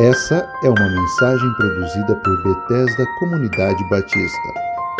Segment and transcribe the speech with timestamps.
[0.00, 4.48] Essa é uma mensagem produzida por Bethesda Comunidade Batista,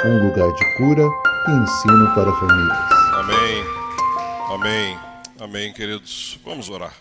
[0.05, 1.05] um lugar de cura
[1.47, 2.93] e ensino para famílias.
[3.15, 3.65] Amém,
[4.51, 4.99] amém,
[5.39, 6.41] amém, queridos.
[6.45, 6.93] Vamos orar.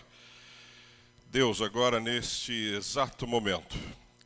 [1.26, 3.76] Deus, agora neste exato momento,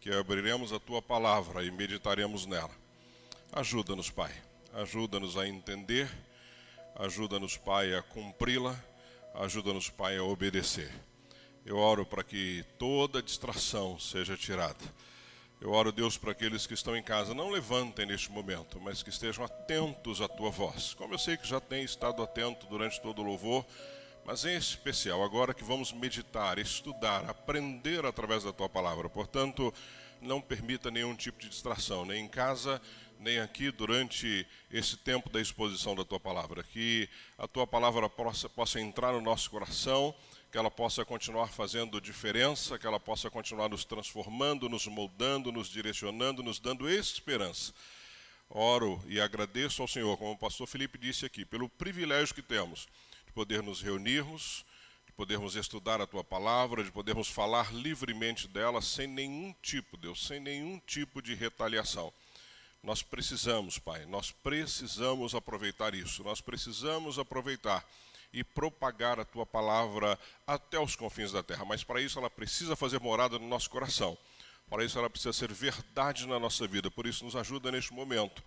[0.03, 2.77] que abriremos a tua palavra e meditaremos nela,
[3.55, 4.33] ajuda-nos, Pai,
[4.75, 6.11] ajuda-nos a entender,
[6.97, 8.77] ajuda-nos, Pai, a cumpri-la,
[9.35, 10.93] ajuda-nos, Pai, a obedecer.
[11.65, 14.85] Eu oro para que toda distração seja tirada.
[15.61, 19.11] Eu oro, Deus, para aqueles que estão em casa, não levantem neste momento, mas que
[19.11, 20.93] estejam atentos à tua voz.
[20.95, 23.65] Como eu sei que já tem estado atento durante todo o louvor,
[24.25, 29.09] mas em especial agora que vamos meditar, estudar, aprender através da tua palavra.
[29.09, 29.73] Portanto,
[30.21, 32.83] não permita nenhum tipo de distração, nem em casa,
[33.21, 36.65] nem aqui durante esse tempo da exposição da tua palavra.
[36.65, 37.09] Que
[37.39, 40.13] a tua palavra possa, possa entrar no nosso coração
[40.53, 45.67] que ela possa continuar fazendo diferença, que ela possa continuar nos transformando, nos moldando, nos
[45.67, 47.73] direcionando, nos dando esperança.
[48.51, 52.87] Oro e agradeço ao Senhor, como o pastor Felipe disse aqui, pelo privilégio que temos
[53.25, 54.63] de poder nos reunirmos,
[55.07, 60.27] de podermos estudar a tua palavra, de podermos falar livremente dela sem nenhum tipo, Deus,
[60.27, 62.13] sem nenhum tipo de retaliação.
[62.83, 67.83] Nós precisamos, Pai, nós precisamos aproveitar isso, nós precisamos aproveitar
[68.33, 71.65] e propagar a tua palavra até os confins da terra.
[71.65, 74.17] Mas para isso ela precisa fazer morada no nosso coração.
[74.69, 76.91] Para isso ela precisa ser verdade na nossa vida.
[76.91, 78.43] Por isso nos ajuda neste momento.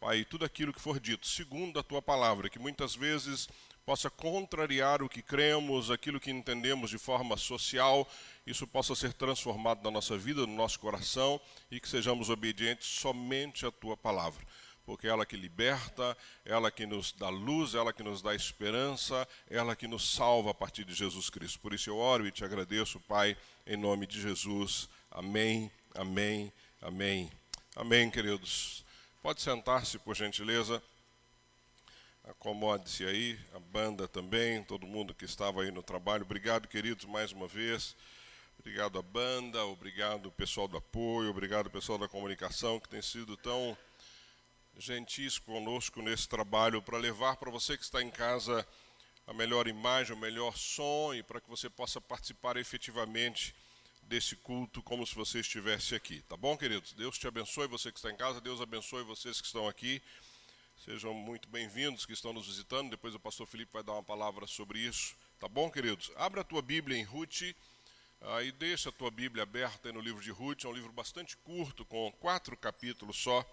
[0.00, 3.48] Pai, tudo aquilo que for dito, segundo a tua palavra, que muitas vezes
[3.84, 8.08] possa contrariar o que cremos, aquilo que entendemos de forma social,
[8.46, 13.64] isso possa ser transformado na nossa vida, no nosso coração e que sejamos obedientes somente
[13.64, 14.44] à tua palavra
[14.88, 18.22] porque é ela que liberta, é ela que nos dá luz, é ela que nos
[18.22, 21.60] dá esperança, ela que nos salva a partir de Jesus Cristo.
[21.60, 24.88] Por isso eu oro e te agradeço, Pai, em nome de Jesus.
[25.10, 26.50] Amém, amém,
[26.80, 27.30] amém.
[27.76, 28.82] Amém, queridos.
[29.20, 30.82] Pode sentar-se, por gentileza.
[32.24, 36.24] Acomode-se aí, a banda também, todo mundo que estava aí no trabalho.
[36.24, 37.94] Obrigado, queridos, mais uma vez.
[38.58, 43.76] Obrigado à banda, obrigado pessoal do apoio, obrigado pessoal da comunicação que tem sido tão
[44.78, 48.66] gentis conosco nesse trabalho para levar para você que está em casa
[49.26, 53.54] a melhor imagem, o melhor som e para que você possa participar efetivamente
[54.04, 56.22] desse culto como se você estivesse aqui.
[56.22, 56.92] Tá bom, queridos?
[56.92, 60.00] Deus te abençoe, você que está em casa, Deus abençoe vocês que estão aqui.
[60.84, 62.88] Sejam muito bem-vindos que estão nos visitando.
[62.88, 65.14] Depois o pastor Felipe vai dar uma palavra sobre isso.
[65.40, 66.10] Tá bom, queridos?
[66.16, 67.54] Abra a tua Bíblia em Ruth
[68.22, 70.64] ah, e deixa a tua Bíblia aberta no livro de Ruth.
[70.64, 73.44] É um livro bastante curto, com quatro capítulos só.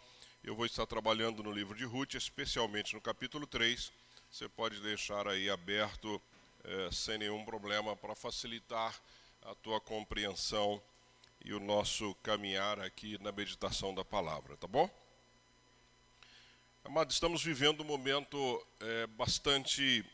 [0.48, 3.92] Eu vou estar trabalhando no livro de Ruth, especialmente no capítulo 3.
[4.30, 6.22] Você pode deixar aí aberto
[6.64, 8.96] é, sem nenhum problema para facilitar
[9.42, 10.80] a tua compreensão
[11.44, 14.88] e o nosso caminhar aqui na meditação da palavra, tá bom?
[16.84, 20.06] Amados, estamos vivendo um momento é, bastante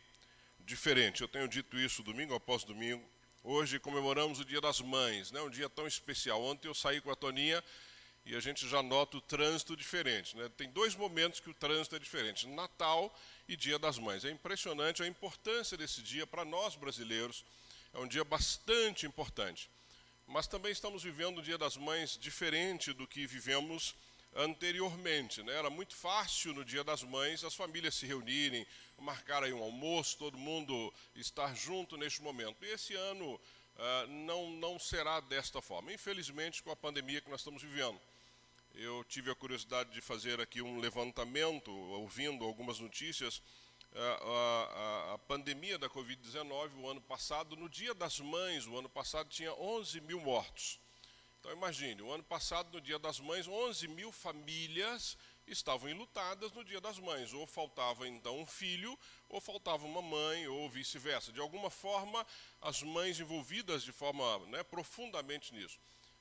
[0.62, 1.24] diferente.
[1.24, 3.04] Eu tenho dito isso domingo após domingo.
[3.44, 5.42] Hoje comemoramos o Dia das Mães, né?
[5.42, 6.42] um dia tão especial.
[6.42, 7.62] Ontem eu saí com a Toninha
[8.26, 10.38] e a gente já nota o trânsito diferente.
[10.38, 10.50] Né?
[10.56, 13.14] Tem dois momentos que o trânsito é diferente: Natal
[13.48, 14.24] e Dia das Mães.
[14.24, 17.44] É impressionante a importância desse dia para nós brasileiros.
[17.94, 19.70] É um dia bastante importante.
[20.28, 23.96] Mas também estamos vivendo um Dia das Mães diferente do que vivemos
[24.34, 25.44] anteriormente.
[25.44, 25.54] Né?
[25.54, 28.66] Era muito fácil no Dia das Mães as famílias se reunirem,
[28.98, 32.64] marcar aí um almoço, todo mundo estar junto neste momento.
[32.64, 37.42] E esse ano uh, não, não será desta forma, infelizmente, com a pandemia que nós
[37.42, 38.00] estamos vivendo.
[38.74, 43.42] Eu tive a curiosidade de fazer aqui um levantamento, ouvindo algumas notícias.
[43.94, 48.88] A, a, a pandemia da Covid-19, o ano passado, no Dia das Mães, o ano
[48.88, 50.80] passado tinha 11 mil mortos.
[51.40, 56.64] Então imagine, o ano passado, no Dia das Mães, 11 mil famílias estavam enlutadas no
[56.64, 57.34] Dia das Mães.
[57.34, 61.32] Ou faltava então um filho, ou faltava uma mãe, ou vice-versa.
[61.34, 62.26] De alguma forma,
[62.62, 65.78] as mães envolvidas de forma né, profundamente nisso.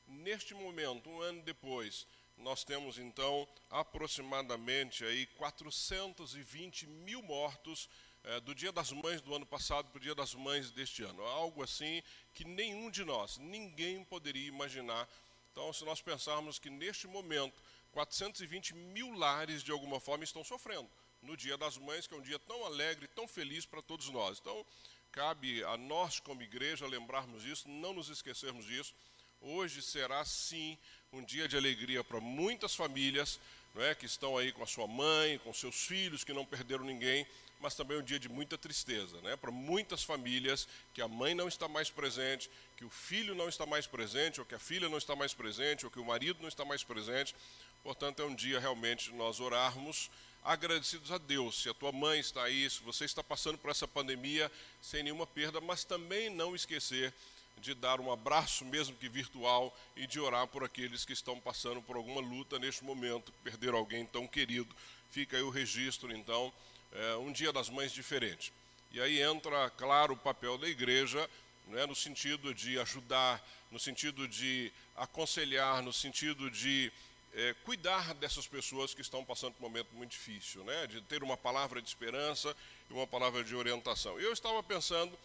[0.09, 2.07] Neste momento, um ano depois,
[2.41, 7.89] nós temos então aproximadamente aí 420 mil mortos
[8.25, 11.23] é, do Dia das Mães do ano passado para o Dia das Mães deste ano.
[11.23, 12.03] Algo assim
[12.35, 15.09] que nenhum de nós, ninguém poderia imaginar.
[15.53, 20.89] Então, se nós pensarmos que neste momento 420 mil lares de alguma forma estão sofrendo
[21.23, 24.39] no Dia das Mães, que é um dia tão alegre, tão feliz para todos nós.
[24.41, 24.65] Então,
[25.13, 28.95] cabe a nós como igreja lembrarmos isso, não nos esquecermos disso.
[29.41, 30.77] Hoje será sim
[31.13, 33.41] um dia de alegria para muitas famílias
[33.75, 36.85] não é, que estão aí com a sua mãe, com seus filhos, que não perderam
[36.85, 37.27] ninguém,
[37.61, 39.37] mas também é um dia de muita tristeza, né?
[39.37, 43.65] Para muitas famílias que a mãe não está mais presente, que o filho não está
[43.65, 46.49] mais presente, ou que a filha não está mais presente, ou que o marido não
[46.49, 47.35] está mais presente.
[47.83, 50.11] Portanto, é um dia realmente nós orarmos
[50.43, 51.63] agradecidos a Deus.
[51.63, 54.51] Se a tua mãe está aí, se você está passando por essa pandemia
[54.83, 57.15] sem nenhuma perda, mas também não esquecer
[57.61, 61.83] de dar um abraço, mesmo que virtual, e de orar por aqueles que estão passando
[61.83, 64.75] por alguma luta neste momento, perderam alguém tão querido.
[65.11, 66.53] Fica aí o registro, então,
[66.93, 68.53] é, um Dia das Mães diferente.
[68.93, 71.29] E aí entra, claro, o papel da igreja,
[71.67, 73.41] né, no sentido de ajudar,
[73.71, 76.93] no sentido de aconselhar, no sentido de
[77.33, 81.23] é, cuidar dessas pessoas que estão passando por um momento muito difícil, né, de ter
[81.23, 82.57] uma palavra de esperança
[82.89, 84.19] e uma palavra de orientação.
[84.19, 85.17] Eu estava pensando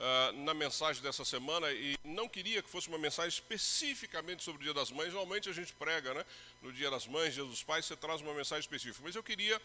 [0.00, 4.64] uh, na mensagem dessa semana e não queria que fosse uma mensagem especificamente sobre o
[4.64, 5.12] Dia das Mães.
[5.12, 6.24] Normalmente a gente prega, né,
[6.62, 9.02] no Dia das Mães, Dia dos Pais, você traz uma mensagem específica.
[9.04, 9.60] Mas eu queria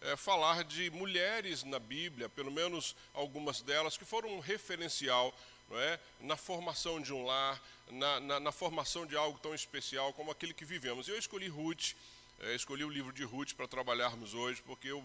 [0.00, 5.36] é, falar de mulheres na Bíblia, pelo menos algumas delas, que foram um referencial
[5.72, 7.60] é, na formação de um lar,
[7.90, 11.08] na, na, na formação de algo tão especial como aquele que vivemos.
[11.08, 11.94] Eu escolhi Ruth,
[12.40, 15.04] é, escolhi o livro de Ruth para trabalharmos hoje, porque eu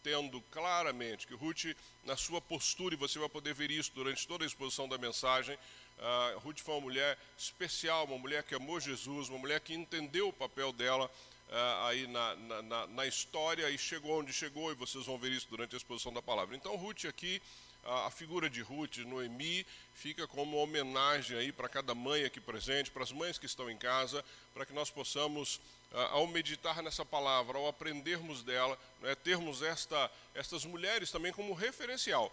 [0.00, 4.44] entendo claramente que Ruth, na sua postura, e você vai poder ver isso durante toda
[4.44, 9.28] a exposição da mensagem, uh, Ruth foi uma mulher especial, uma mulher que amou Jesus,
[9.28, 14.20] uma mulher que entendeu o papel dela uh, aí na, na, na, história e chegou
[14.20, 16.56] onde chegou, e vocês vão ver isso durante a exposição da palavra.
[16.56, 17.42] Então, Ruth aqui,
[17.84, 23.02] a, figura de Ruth, Noemi, fica como homenagem aí para cada mãe aqui presente, para
[23.02, 24.24] as mães que estão em casa,
[24.54, 25.56] para que nós possamos,
[25.92, 31.52] uh, ao meditar nessa palavra, ao aprendermos dela, né, termos esta, estas mulheres também como
[31.52, 32.32] referencial.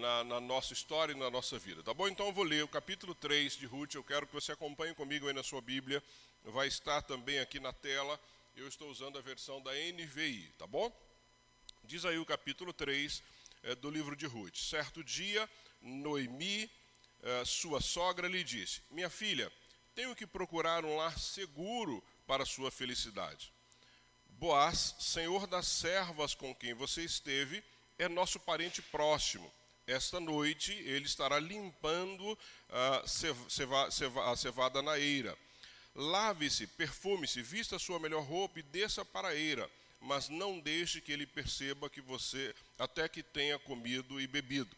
[0.00, 1.80] Na, na, nossa história e na nossa vida.
[1.80, 2.08] Tá bom?
[2.08, 3.94] Então eu vou ler o capítulo 3 de Ruth.
[3.94, 6.02] Eu quero que você acompanhe comigo aí na sua Bíblia.
[6.46, 8.18] Vai estar também aqui na tela
[8.56, 10.90] eu estou usando a versão da NVI, tá bom?
[11.84, 13.22] Diz aí o capítulo 3 é,
[13.74, 14.56] do livro de Ruth.
[14.56, 15.48] Certo dia,
[15.80, 16.70] Noemi,
[17.22, 19.52] é, sua sogra, lhe disse: Minha filha,
[19.94, 23.52] tenho que procurar um lar seguro para sua felicidade.
[24.38, 27.64] Boaz, senhor das servas com quem você esteve,
[27.98, 29.50] é nosso parente próximo.
[29.86, 35.36] Esta noite ele estará limpando a cevada na eira.
[35.94, 39.70] Lave-se, perfume-se, vista a sua melhor roupa e desça para a eira,
[40.06, 44.74] mas não deixe que ele perceba que você até que tenha comido e bebido.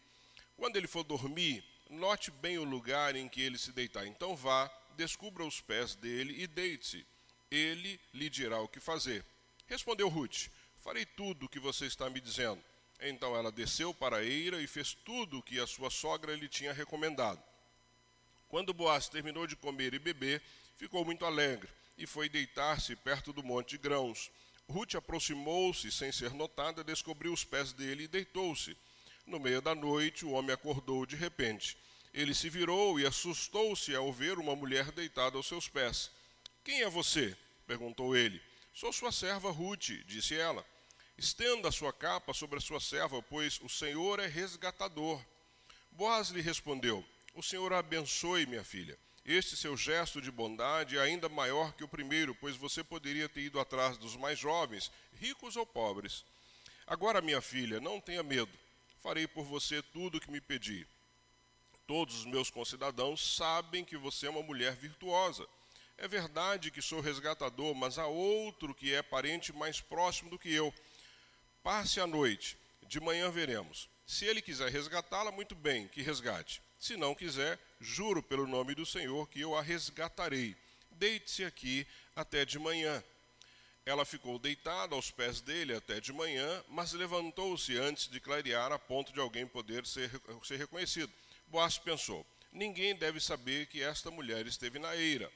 [0.57, 4.07] Quando ele for dormir, note bem o lugar em que ele se deitar.
[4.07, 7.07] Então vá, descubra os pés dele e deite-se.
[7.51, 9.25] Ele lhe dirá o que fazer.
[9.67, 10.49] Respondeu Ruth:
[10.81, 12.63] Farei tudo o que você está me dizendo.
[13.01, 16.49] Então ela desceu para a eira e fez tudo o que a sua sogra lhe
[16.49, 17.41] tinha recomendado.
[18.49, 20.43] Quando Boaz terminou de comer e beber,
[20.75, 24.31] ficou muito alegre e foi deitar-se perto do monte de grãos.
[24.71, 28.77] Ruth aproximou-se sem ser notada, descobriu os pés dele e deitou-se.
[29.27, 31.77] No meio da noite, o homem acordou de repente.
[32.13, 36.11] Ele se virou e assustou-se ao ver uma mulher deitada aos seus pés.
[36.63, 37.37] Quem é você?
[37.67, 38.41] perguntou ele.
[38.75, 40.65] Sou sua serva Ruth, disse ela.
[41.17, 45.25] Estenda a sua capa sobre a sua serva, pois o Senhor é resgatador.
[45.91, 47.05] Boaz lhe respondeu:
[47.35, 48.99] O Senhor a abençoe, minha filha.
[49.31, 53.43] Este seu gesto de bondade é ainda maior que o primeiro, pois você poderia ter
[53.43, 54.91] ido atrás dos mais jovens,
[55.21, 56.25] ricos ou pobres.
[56.87, 58.51] Agora, minha filha, não tenha medo.
[59.03, 60.89] Farei por você tudo o que me pedir.
[61.87, 65.47] Todos os meus concidadãos sabem que você é uma mulher virtuosa.
[65.99, 70.51] É verdade que sou resgatador, mas há outro que é parente mais próximo do que
[70.51, 70.73] eu.
[71.63, 73.91] Passe a noite, de manhã veremos.
[74.07, 76.63] Se ele quiser resgatá-la, muito bem, que resgate.
[76.79, 80.57] Se não quiser, juro pelo nome do Senhor que eu a resgatarei.
[80.93, 83.03] Deite-se aqui até de manhã.
[83.85, 88.79] Ela ficou deitada aos pés dele até de manhã, mas levantou-se antes de clarear a
[88.79, 90.11] ponto de alguém poder ser,
[90.45, 91.13] ser reconhecido.
[91.47, 95.33] Boaz pensou: ninguém deve saber que esta mulher esteve na eira.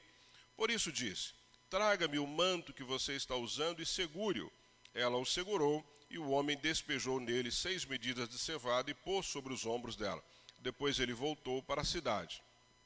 [0.56, 1.32] Por isso disse:
[1.70, 4.52] Traga-me o manto que você está usando e segure-o.
[4.94, 9.54] Ela o segurou e o homem despejou nele seis medidas de cevada e pôs sobre
[9.54, 10.22] os ombros dela.
[10.62, 12.42] Depois ele voltou para a cidade.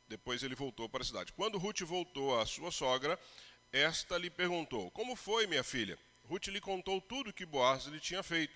[0.09, 1.33] Depois ele voltou para a cidade.
[1.33, 3.18] Quando Ruth voltou à sua sogra,
[3.73, 5.99] esta lhe perguntou: Como foi, minha filha?
[6.25, 8.54] Ruth lhe contou tudo que Boaz lhe tinha feito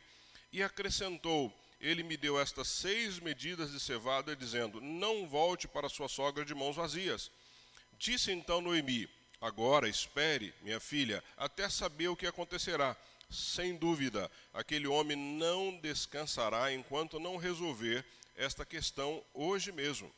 [0.53, 6.09] e acrescentou: Ele me deu estas seis medidas de cevada, dizendo: Não volte para sua
[6.09, 7.31] sogra de mãos vazias.
[7.99, 9.09] Disse então Noemi:
[9.41, 12.97] Agora espere, minha filha, até saber o que acontecerá.
[13.29, 18.05] Sem dúvida, aquele homem não descansará enquanto não resolver
[18.41, 20.11] esta questão hoje mesmo.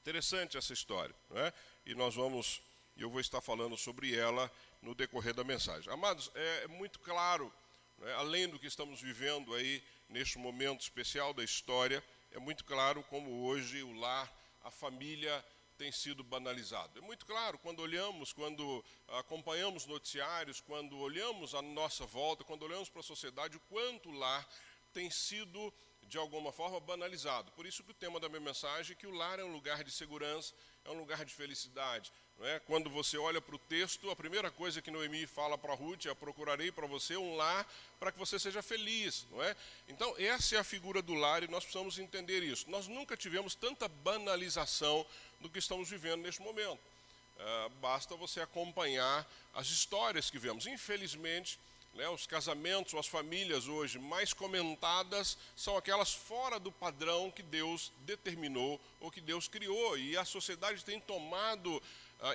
[0.00, 1.52] Interessante essa história, né?
[1.86, 2.60] e nós vamos,
[2.96, 4.50] eu vou estar falando sobre ela
[4.82, 5.92] no decorrer da mensagem.
[5.92, 7.52] Amados, é muito claro
[7.98, 13.00] né, além do que estamos vivendo aí neste momento especial da história, é muito claro
[13.04, 14.28] como hoje o lar,
[14.64, 15.44] a família
[15.78, 16.98] tem sido banalizado.
[16.98, 22.88] É muito claro quando olhamos, quando acompanhamos noticiários, quando olhamos à nossa volta, quando olhamos
[22.88, 24.46] para a sociedade, o quanto o lar
[24.92, 25.72] tem sido
[26.10, 27.52] de alguma forma banalizado.
[27.52, 29.84] Por isso que o tema da minha mensagem é que o lar é um lugar
[29.84, 30.52] de segurança,
[30.84, 32.12] é um lugar de felicidade.
[32.36, 32.58] Não é?
[32.58, 36.14] Quando você olha para o texto, a primeira coisa que Noemi fala para Ruth é:
[36.14, 37.64] procurarei para você um lar
[38.00, 39.24] para que você seja feliz.
[39.30, 39.54] Não é?
[39.88, 42.68] Então, essa é a figura do lar e nós precisamos entender isso.
[42.68, 45.06] Nós nunca tivemos tanta banalização
[45.38, 46.80] do que estamos vivendo neste momento.
[47.36, 49.24] Uh, basta você acompanhar
[49.54, 50.66] as histórias que vemos.
[50.66, 51.58] Infelizmente,
[51.94, 57.92] né, os casamentos, as famílias hoje mais comentadas são aquelas fora do padrão que Deus
[58.00, 59.98] determinou ou que Deus criou.
[59.98, 61.82] E a sociedade tem tomado uh,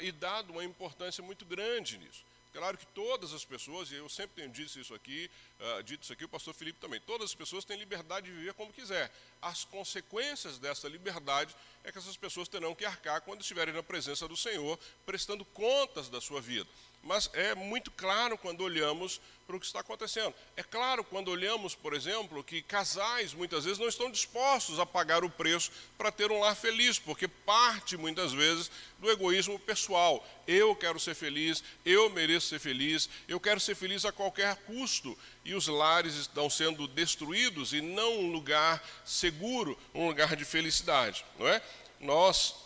[0.01, 2.24] e dado uma importância muito grande nisso.
[2.51, 6.13] Claro que todas as pessoas, e eu sempre tenho dito isso aqui, uh, dito isso
[6.13, 9.12] aqui, o pastor Felipe também, todas as pessoas têm liberdade de viver como quiser.
[9.41, 14.25] As consequências dessa liberdade é que essas pessoas terão que arcar quando estiverem na presença
[14.25, 16.69] do Senhor, prestando contas da sua vida
[17.05, 20.33] mas é muito claro quando olhamos para o que está acontecendo.
[20.55, 25.23] É claro quando olhamos, por exemplo, que casais muitas vezes não estão dispostos a pagar
[25.23, 30.25] o preço para ter um lar feliz, porque parte muitas vezes do egoísmo pessoal.
[30.47, 35.17] Eu quero ser feliz, eu mereço ser feliz, eu quero ser feliz a qualquer custo.
[35.43, 41.23] E os lares estão sendo destruídos e não um lugar seguro, um lugar de felicidade,
[41.37, 41.61] não é?
[41.99, 42.64] Nós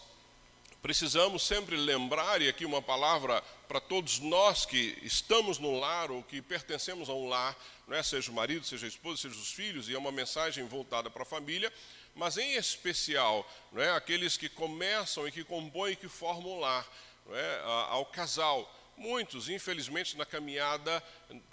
[0.82, 6.24] precisamos sempre lembrar, e aqui uma palavra para todos nós que estamos no lar ou
[6.24, 7.58] que pertencemos a um lar,
[7.88, 8.04] não é?
[8.04, 11.24] seja o marido, seja a esposa, seja os filhos, e é uma mensagem voltada para
[11.24, 11.72] a família,
[12.16, 13.92] mas em especial não é?
[13.92, 16.88] aqueles que começam e que compõem e que formam um lar,
[17.26, 17.62] não é?
[17.90, 18.76] ao casal.
[19.00, 21.02] Muitos, infelizmente, na caminhada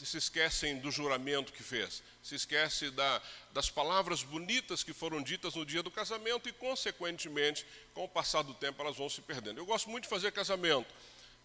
[0.03, 3.23] se esquecem do juramento que fez, se esquece da,
[3.53, 8.43] das palavras bonitas que foram ditas no dia do casamento e, consequentemente, com o passar
[8.43, 9.61] do tempo, elas vão se perdendo.
[9.61, 10.93] Eu gosto muito de fazer casamento.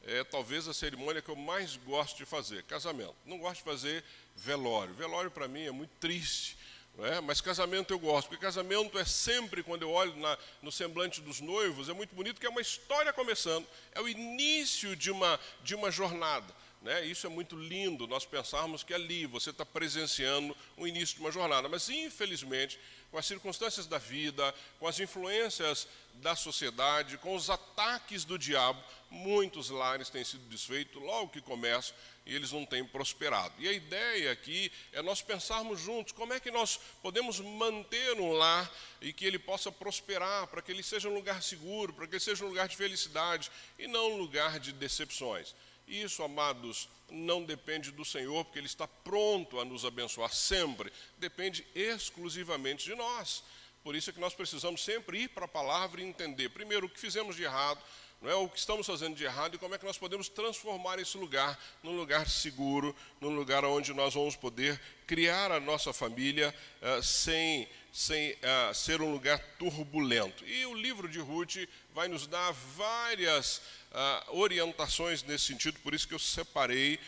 [0.03, 3.15] É talvez a cerimônia que eu mais gosto de fazer, casamento.
[3.24, 4.03] Não gosto de fazer
[4.36, 4.96] velório.
[4.96, 6.58] Velório para mim é muito triste.
[7.00, 7.21] É?
[7.21, 11.39] Mas casamento eu gosto, porque casamento é sempre, quando eu olho na, no semblante dos
[11.39, 15.74] noivos, é muito bonito, que é uma história começando, é o início de uma, de
[15.74, 16.53] uma jornada.
[16.81, 17.05] Né?
[17.05, 21.31] Isso é muito lindo, nós pensarmos que ali você está presenciando o início de uma
[21.31, 22.79] jornada, mas infelizmente,
[23.12, 28.82] com as circunstâncias da vida, com as influências da sociedade, com os ataques do diabo,
[29.10, 31.94] muitos lares têm sido desfeitos logo que começam
[32.25, 33.53] e eles não têm prosperado.
[33.60, 38.32] E a ideia aqui é nós pensarmos juntos como é que nós podemos manter um
[38.32, 42.13] lar e que ele possa prosperar, para que ele seja um lugar seguro, para que
[42.13, 45.53] ele seja um lugar de felicidade e não um lugar de decepções.
[45.91, 51.67] Isso, amados, não depende do Senhor, porque Ele está pronto a nos abençoar sempre, depende
[51.75, 53.43] exclusivamente de nós.
[53.83, 56.89] Por isso é que nós precisamos sempre ir para a palavra e entender, primeiro, o
[56.89, 57.83] que fizemos de errado,
[58.22, 61.00] não é o que estamos fazendo de errado e como é que nós podemos transformar
[61.00, 66.54] esse lugar num lugar seguro, num lugar onde nós vamos poder criar a nossa família
[66.82, 70.46] uh, sem, sem uh, ser um lugar turbulento.
[70.46, 76.08] E o livro de Ruth vai nos dar várias uh, orientações nesse sentido, por isso
[76.08, 77.00] que eu separei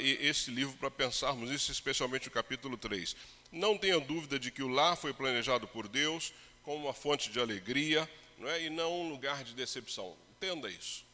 [0.00, 3.14] esse livro para pensarmos isso, especialmente o capítulo 3.
[3.52, 7.38] Não tenha dúvida de que o lar foi planejado por Deus como uma fonte de
[7.38, 8.64] alegria não é?
[8.64, 10.16] e não um lugar de decepção.
[10.42, 11.04] Entenda isso.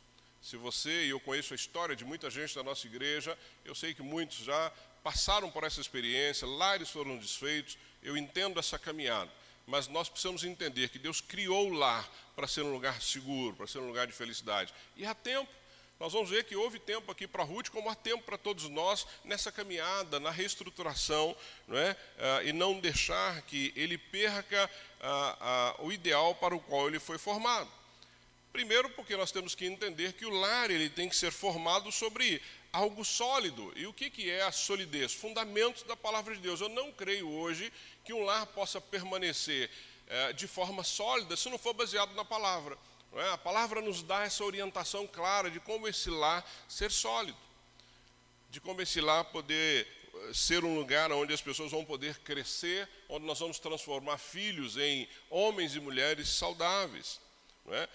[0.41, 3.93] Se você, e eu conheço a história de muita gente da nossa igreja, eu sei
[3.93, 9.29] que muitos já passaram por essa experiência, lares foram desfeitos, eu entendo essa caminhada.
[9.67, 13.67] Mas nós precisamos entender que Deus criou o lar para ser um lugar seguro, para
[13.67, 14.73] ser um lugar de felicidade.
[14.97, 15.51] E há tempo.
[15.99, 19.09] Nós vamos ver que houve tempo aqui para Ruth, como há tempo para todos nós
[19.25, 21.97] nessa caminhada, na reestruturação, não é?
[22.17, 27.01] Ah, e não deixar que ele perca ah, ah, o ideal para o qual ele
[27.01, 27.76] foi formado.
[28.57, 32.41] Primeiro, porque nós temos que entender que o lar ele tem que ser formado sobre
[32.73, 33.71] algo sólido.
[33.77, 35.13] E o que, que é a solidez?
[35.13, 36.63] Fundamentos da palavra de Deus.
[36.63, 37.71] Eu não creio hoje
[38.03, 39.71] que um lar possa permanecer
[40.07, 42.79] é, de forma sólida se não for baseado na palavra.
[43.13, 43.29] É?
[43.29, 47.37] A palavra nos dá essa orientação clara de como esse lar ser sólido,
[48.49, 52.89] de como esse lar poder eh, ser um lugar onde as pessoas vão poder crescer,
[53.07, 57.21] onde nós vamos transformar filhos em homens e mulheres saudáveis.
[57.69, 57.89] É?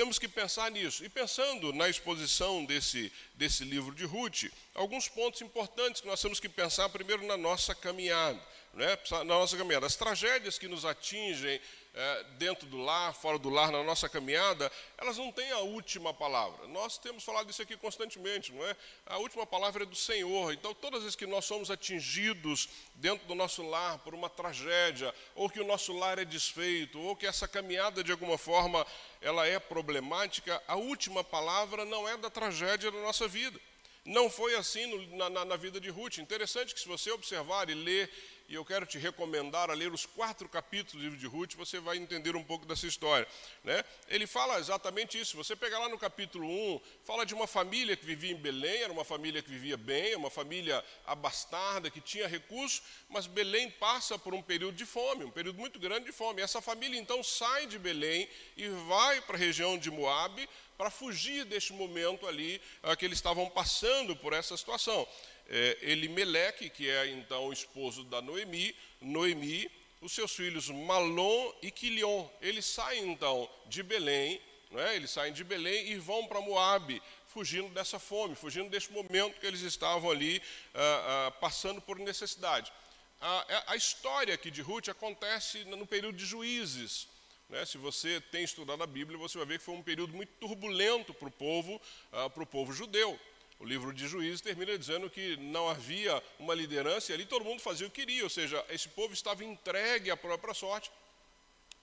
[0.00, 1.04] Temos que pensar nisso.
[1.04, 6.40] E pensando na exposição desse, desse livro de Ruth, alguns pontos importantes que nós temos
[6.40, 8.40] que pensar primeiro na nossa caminhada.
[8.78, 8.98] É?
[9.18, 9.84] Na nossa caminhada.
[9.84, 11.60] As tragédias que nos atingem
[11.92, 16.14] é, dentro do lar, fora do lar, na nossa caminhada, elas não têm a última
[16.14, 16.68] palavra.
[16.68, 18.76] Nós temos falado isso aqui constantemente, não é?
[19.06, 20.52] A última palavra é do Senhor.
[20.52, 25.12] Então, todas as vezes que nós somos atingidos dentro do nosso lar por uma tragédia,
[25.34, 28.86] ou que o nosso lar é desfeito, ou que essa caminhada de alguma forma
[29.20, 33.60] ela é problemática, a última palavra não é da tragédia da nossa vida.
[34.04, 36.18] Não foi assim no, na, na, vida de Ruth.
[36.18, 38.10] Interessante que se você observar e ler
[38.50, 41.78] e eu quero te recomendar a ler os quatro capítulos do livro de Ruth, você
[41.78, 43.24] vai entender um pouco dessa história.
[43.62, 43.84] Né?
[44.08, 45.36] Ele fala exatamente isso.
[45.36, 48.92] Você pegar lá no capítulo 1, fala de uma família que vivia em Belém, era
[48.92, 54.34] uma família que vivia bem, uma família abastada, que tinha recursos, mas Belém passa por
[54.34, 56.42] um período de fome, um período muito grande de fome.
[56.42, 61.44] Essa família então sai de Belém e vai para a região de Moabe para fugir
[61.44, 65.06] deste momento ali uh, que eles estavam passando por essa situação
[65.50, 71.70] é, Elimeleque, que é então o esposo da Noemi, Noemi, os seus filhos Malom e
[71.70, 72.26] Quilion.
[72.40, 74.40] Eles saem então de Belém,
[74.70, 74.94] não é?
[74.94, 79.46] eles saem de Belém e vão para Moabe, fugindo dessa fome, fugindo desse momento que
[79.46, 80.40] eles estavam ali
[80.74, 82.72] ah, ah, passando por necessidade.
[83.20, 87.06] A, a, história aqui de Ruth acontece no período de juízes.
[87.50, 87.66] Né?
[87.66, 91.12] Se você tem estudado a Bíblia, você vai ver que foi um período muito turbulento
[91.12, 91.80] para o povo,
[92.12, 93.18] ah, para o povo judeu.
[93.60, 97.60] O livro de Juízes termina dizendo que não havia uma liderança e ali todo mundo
[97.60, 100.90] fazia o que queria, ou seja, esse povo estava entregue à própria sorte,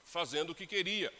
[0.03, 1.13] fazendo o que queria.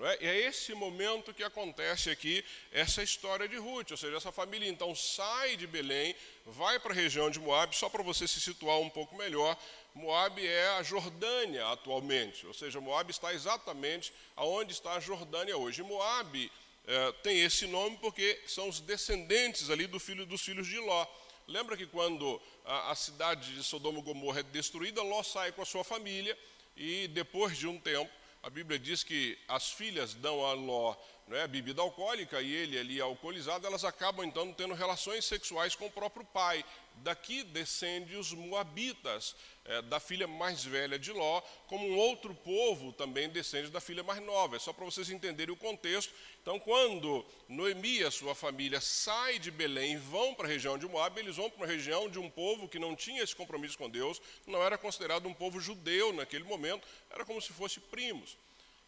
[0.00, 0.24] É?
[0.24, 4.66] E é esse momento que acontece aqui essa história de Ruth, ou seja, essa família
[4.66, 6.14] então sai de Belém,
[6.46, 9.58] vai para a região de Moab, só para você se situar um pouco melhor,
[9.94, 15.82] Moab é a Jordânia atualmente, ou seja, Moab está exatamente aonde está a Jordânia hoje.
[15.82, 16.50] Moab
[16.90, 21.06] é, tem esse nome porque são os descendentes ali do filho dos filhos de Ló.
[21.46, 25.60] Lembra que quando a, a cidade de Sodoma e Gomorra é destruída, Ló sai com
[25.60, 26.36] a sua família
[26.74, 28.10] e depois de um tempo,
[28.42, 33.00] a Bíblia diz que as filhas dão a Ló né, bebida alcoólica e ele ali
[33.02, 36.64] alcoolizado, elas acabam então tendo relações sexuais com o próprio pai.
[37.02, 42.92] Daqui descende os moabitas, é, da filha mais velha de Ló, como um outro povo
[42.92, 44.56] também descende da filha mais nova.
[44.56, 46.12] É só para vocês entenderem o contexto.
[46.40, 50.78] Então, quando Noemi e a sua família saem de Belém e vão para a região
[50.78, 53.76] de Moab, eles vão para uma região de um povo que não tinha esse compromisso
[53.76, 58.36] com Deus, não era considerado um povo judeu naquele momento, era como se fosse primos.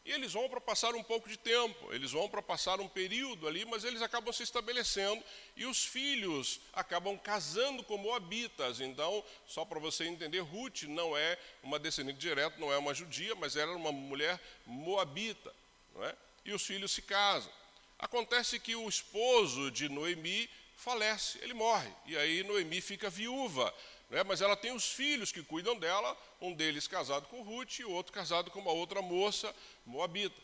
[0.05, 3.47] E eles vão para passar um pouco de tempo, eles vão para passar um período
[3.47, 5.23] ali, mas eles acabam se estabelecendo
[5.57, 8.81] e os filhos acabam casando com moabitas.
[8.81, 13.35] Então, só para você entender, Ruth não é uma descendente direta, não é uma judia,
[13.35, 15.55] mas era uma mulher moabita.
[15.95, 16.15] Não é?
[16.45, 17.53] E os filhos se casam.
[17.99, 21.91] Acontece que o esposo de Noemi falece, ele morre.
[22.07, 23.75] E aí Noemi fica viúva
[24.11, 24.23] né?
[24.25, 27.91] mas ela tem os filhos que cuidam dela, um deles casado com Ruth e o
[27.91, 29.55] outro casado com uma outra moça
[29.87, 30.37] moabita.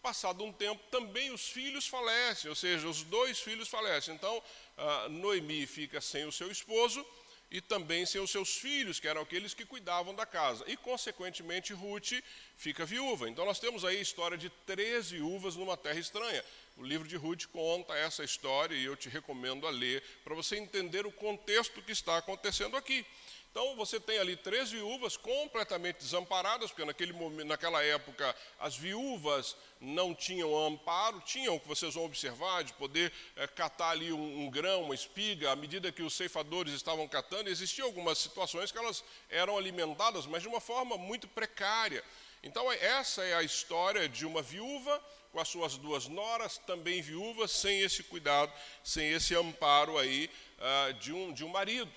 [0.00, 4.12] Passado um tempo, também os filhos falecem, ou seja, os dois filhos falecem.
[4.14, 4.42] Então,
[5.10, 7.06] Noemi fica sem o seu esposo
[7.52, 10.64] e também sem os seus filhos, que eram aqueles que cuidavam da casa.
[10.66, 12.12] E, consequentemente, Ruth
[12.56, 13.28] fica viúva.
[13.28, 16.42] Então, nós temos aí a história de três viúvas numa terra estranha.
[16.78, 20.56] O livro de Ruth conta essa história e eu te recomendo a ler para você
[20.56, 23.04] entender o contexto que está acontecendo aqui.
[23.52, 29.54] Então você tem ali três viúvas completamente desamparadas, porque naquele momento, naquela época as viúvas
[29.78, 34.50] não tinham amparo, tinham, que vocês vão observar, de poder é, catar ali um, um,
[34.50, 39.04] grão, uma espiga, à medida que os ceifadores estavam catando, existiam algumas situações que elas
[39.28, 42.02] eram alimentadas, mas de uma forma muito precária.
[42.42, 44.98] Então essa é a história de uma viúva
[45.30, 48.50] com as suas duas noras, também viúvas, sem esse cuidado,
[48.82, 51.92] sem esse amparo aí uh, de, um, de um marido.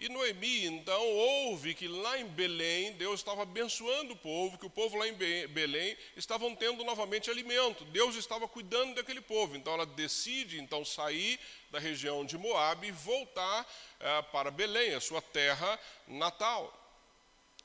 [0.00, 4.70] E Noemi, então, ouve que lá em Belém, Deus estava abençoando o povo, que o
[4.70, 7.84] povo lá em Belém estavam tendo novamente alimento.
[7.86, 9.56] Deus estava cuidando daquele povo.
[9.56, 11.40] Então, ela decide, então, sair
[11.72, 13.66] da região de Moab e voltar
[13.98, 16.72] eh, para Belém, a sua terra natal.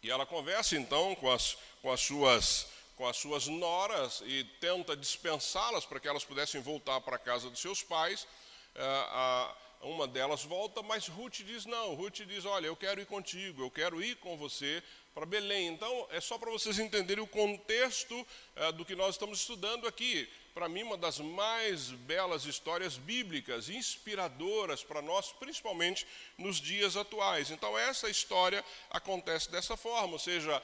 [0.02, 4.96] E ela conversa, então, com as, com as suas com as suas noras e tenta
[4.96, 8.28] dispensá-las para que elas pudessem voltar para a casa dos seus pais.
[8.76, 11.94] Eh, uma delas volta, mas Ruth diz não.
[11.94, 14.82] Ruth diz: Olha, eu quero ir contigo, eu quero ir com você
[15.14, 15.68] para Belém.
[15.68, 20.28] Então, é só para vocês entenderem o contexto é, do que nós estamos estudando aqui.
[20.54, 26.06] Para mim, uma das mais belas histórias bíblicas, inspiradoras para nós, principalmente
[26.38, 27.52] nos dias atuais.
[27.52, 30.62] Então, essa história acontece dessa forma, ou seja,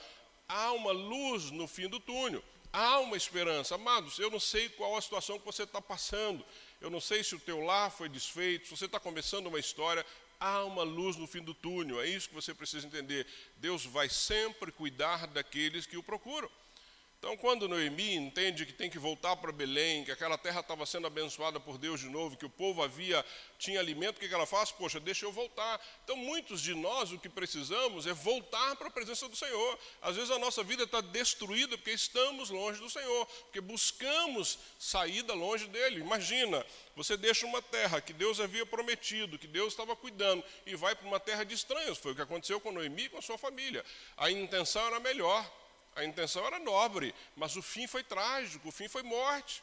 [0.48, 3.76] há uma luz no fim do túnel, há uma esperança.
[3.76, 6.46] Amados, eu não sei qual a situação que você está passando.
[6.82, 10.06] Eu não sei se o teu lar foi desfeito, se você está começando uma história,
[10.40, 12.02] há uma luz no fim do túnel.
[12.02, 13.28] É isso que você precisa entender.
[13.58, 16.50] Deus vai sempre cuidar daqueles que o procuram.
[17.20, 21.06] Então, quando Noemi entende que tem que voltar para Belém, que aquela terra estava sendo
[21.06, 23.26] abençoada por Deus de novo, que o povo havia
[23.58, 24.72] tinha alimento, o que ela faz?
[24.72, 25.82] Poxa, deixa eu voltar.
[26.06, 29.78] Então, muitos de nós o que precisamos é voltar para a presença do Senhor.
[30.02, 35.34] Às vezes a nossa vida está destruída porque estamos longe do Senhor, porque buscamos saída
[35.34, 36.00] longe dele.
[36.00, 40.96] Imagina, você deixa uma terra que Deus havia prometido, que Deus estava cuidando, e vai
[40.96, 41.98] para uma terra de estranhos.
[41.98, 43.84] Foi o que aconteceu com Noemi e com a sua família.
[44.16, 45.59] A intenção era melhor
[46.00, 49.62] a intenção era nobre, mas o fim foi trágico, o fim foi morte.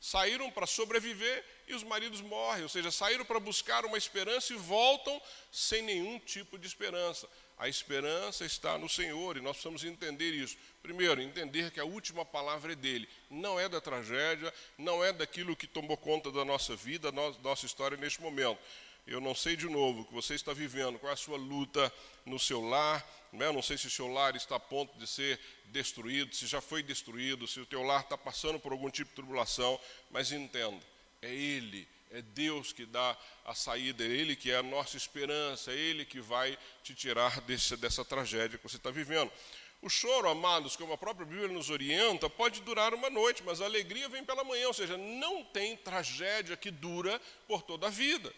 [0.00, 4.56] Saíram para sobreviver e os maridos morrem, ou seja, saíram para buscar uma esperança e
[4.56, 7.26] voltam sem nenhum tipo de esperança.
[7.58, 10.58] A esperança está no Senhor e nós precisamos entender isso.
[10.82, 15.56] Primeiro, entender que a última palavra é dele, não é da tragédia, não é daquilo
[15.56, 18.60] que tomou conta da nossa vida, da nossa história neste momento.
[19.06, 21.92] Eu não sei de novo o que você está vivendo, qual é a sua luta
[22.24, 23.06] no seu lar.
[23.32, 23.52] Né?
[23.52, 26.82] Não sei se o seu lar está a ponto de ser destruído, se já foi
[26.82, 29.78] destruído, se o teu lar está passando por algum tipo de tribulação,
[30.10, 30.80] mas entenda,
[31.22, 35.70] é Ele, é Deus que dá a saída, é Ele que é a nossa esperança,
[35.70, 39.30] é Ele que vai te tirar desse, dessa tragédia que você está vivendo.
[39.82, 43.66] O choro, amados, como a própria Bíblia nos orienta, pode durar uma noite, mas a
[43.66, 48.32] alegria vem pela manhã, ou seja, não tem tragédia que dura por toda a vida.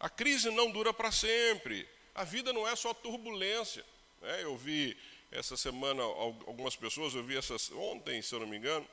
[0.00, 1.88] A crise não dura para sempre.
[2.14, 3.84] A vida não é só turbulência.
[4.20, 4.42] Né?
[4.42, 4.96] Eu vi
[5.30, 8.86] essa semana algumas pessoas, eu vi essas, ontem, se eu não me engano,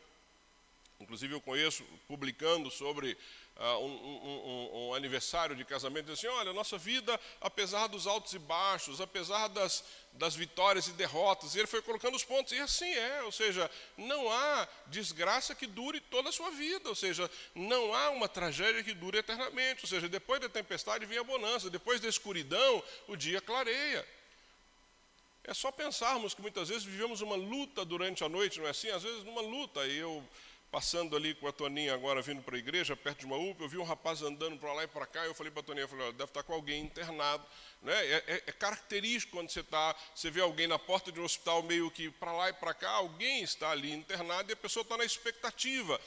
[0.99, 3.17] inclusive eu conheço, publicando sobre
[3.57, 8.39] uh, um, um, um, aniversário de casamento, assim, olha, nossa vida, apesar dos altos e
[8.39, 12.91] baixos, apesar das, das vitórias e derrotas, e ele foi colocando os pontos, e assim
[12.93, 17.93] é, ou seja, não há desgraça que dure toda a sua vida, ou seja, não
[17.93, 22.01] há uma tragédia que dure eternamente, ou seja, depois da tempestade vem a bonança, depois
[22.01, 24.05] da escuridão, o dia clareia.
[25.47, 28.89] É só pensarmos que muitas vezes vivemos uma luta durante a noite, não é assim?
[28.89, 30.27] Às vezes numa luta, e eu
[30.71, 33.69] passando ali com a Toninha agora vindo para a igreja, perto de uma UPA, eu
[33.69, 36.11] vi um rapaz andando para lá e para cá, eu falei para a Toninha, falei,
[36.11, 37.45] deve estar com alguém internado.
[37.81, 37.93] Né?
[37.93, 41.63] É, é, é característico quando você está, você vê alguém na porta de um hospital
[41.63, 44.97] meio que para lá e para cá, alguém está ali internado e a pessoa está
[44.97, 45.99] na expectativa.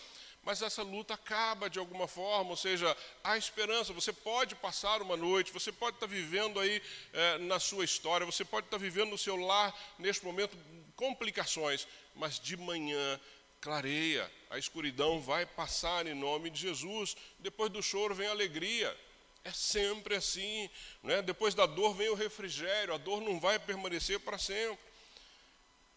[0.42, 3.92] Mas essa luta acaba de alguma forma, ou seja, há esperança.
[3.92, 6.80] Você pode passar uma noite, você pode estar vivendo aí
[7.12, 10.56] é, na sua história, você pode estar vivendo no seu lar, neste momento,
[10.96, 13.20] complicações, mas de manhã
[13.60, 17.16] clareia, a escuridão vai passar em nome de Jesus.
[17.38, 18.96] Depois do choro vem a alegria.
[19.44, 20.68] É sempre assim.
[21.02, 21.22] Né?
[21.22, 24.87] Depois da dor vem o refrigério, a dor não vai permanecer para sempre.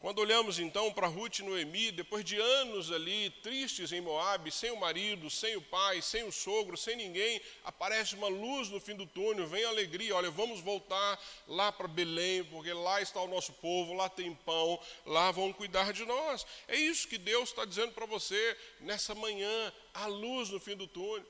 [0.02, 4.72] Quando olhamos então para Ruth e Noemi, depois de anos ali tristes em Moabe, sem
[4.72, 8.96] o marido, sem o pai, sem o sogro, sem ninguém, aparece uma luz no fim
[8.96, 10.16] do túnel, vem alegria.
[10.16, 14.80] Olha, vamos voltar lá para Belém, porque lá está o nosso povo, lá tem pão,
[15.06, 16.48] lá vão cuidar de nós.
[16.68, 20.88] É isso que Deus está dizendo para você nessa manhã, a luz no fim do
[20.88, 21.28] túnel.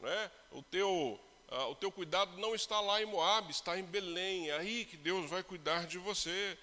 [0.00, 0.30] Né?
[0.50, 1.20] O teu
[1.52, 4.50] Uh, o teu cuidado não está lá em Moab, está em Belém.
[4.50, 6.56] É aí que Deus vai cuidar de você.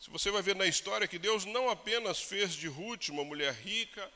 [0.00, 3.52] Se você vai ver na história que Deus não apenas fez de Ruth uma mulher
[3.52, 4.10] rica,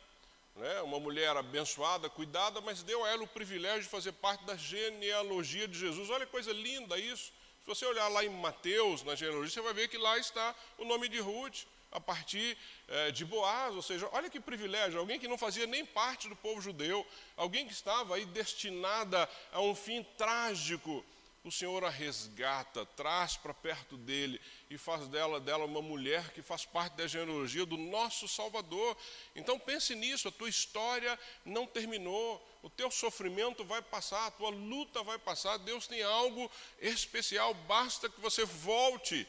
[0.56, 4.56] né, uma mulher abençoada, cuidada, mas deu a ela o privilégio de fazer parte da
[4.56, 6.08] genealogia de Jesus.
[6.08, 7.24] Olha que coisa linda isso.
[7.60, 10.86] Se você olhar lá em Mateus, na genealogia, você vai ver que lá está o
[10.86, 12.56] nome de Ruth, a partir
[12.88, 16.34] é, de Boaz, ou seja, olha que privilégio, alguém que não fazia nem parte do
[16.34, 21.04] povo judeu, alguém que estava aí destinada a um fim trágico,
[21.44, 26.40] o Senhor a resgata, traz para perto dele e faz dela, dela uma mulher que
[26.40, 28.96] faz parte da genealogia do nosso Salvador.
[29.36, 34.48] Então pense nisso, a tua história não terminou, o teu sofrimento vai passar, a tua
[34.48, 39.26] luta vai passar, Deus tem algo especial, basta que você volte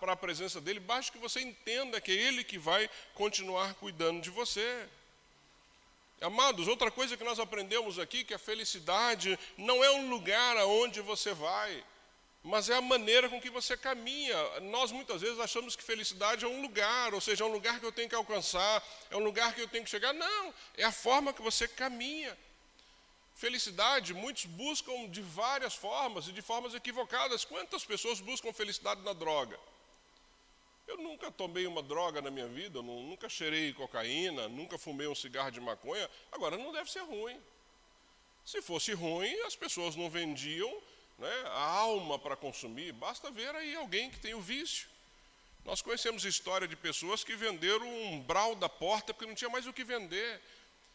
[0.00, 4.22] para a presença dele, basta que você entenda que é ele que vai continuar cuidando
[4.22, 4.88] de você.
[6.20, 11.02] Amados, outra coisa que nós aprendemos aqui que a felicidade não é um lugar aonde
[11.02, 11.84] você vai,
[12.42, 14.36] mas é a maneira com que você caminha.
[14.60, 17.84] Nós muitas vezes achamos que felicidade é um lugar, ou seja, é um lugar que
[17.84, 20.14] eu tenho que alcançar, é um lugar que eu tenho que chegar.
[20.14, 22.36] Não, é a forma que você caminha.
[23.34, 27.44] Felicidade, muitos buscam de várias formas e de formas equivocadas.
[27.44, 29.58] Quantas pessoas buscam felicidade na droga?
[30.86, 35.50] Eu nunca tomei uma droga na minha vida, nunca cheirei cocaína, nunca fumei um cigarro
[35.50, 36.08] de maconha.
[36.30, 37.40] Agora, não deve ser ruim.
[38.44, 40.72] Se fosse ruim, as pessoas não vendiam
[41.18, 42.92] né, a alma para consumir.
[42.92, 44.88] Basta ver aí alguém que tem o vício.
[45.64, 49.66] Nós conhecemos história de pessoas que venderam um umbral da porta porque não tinha mais
[49.66, 50.40] o que vender.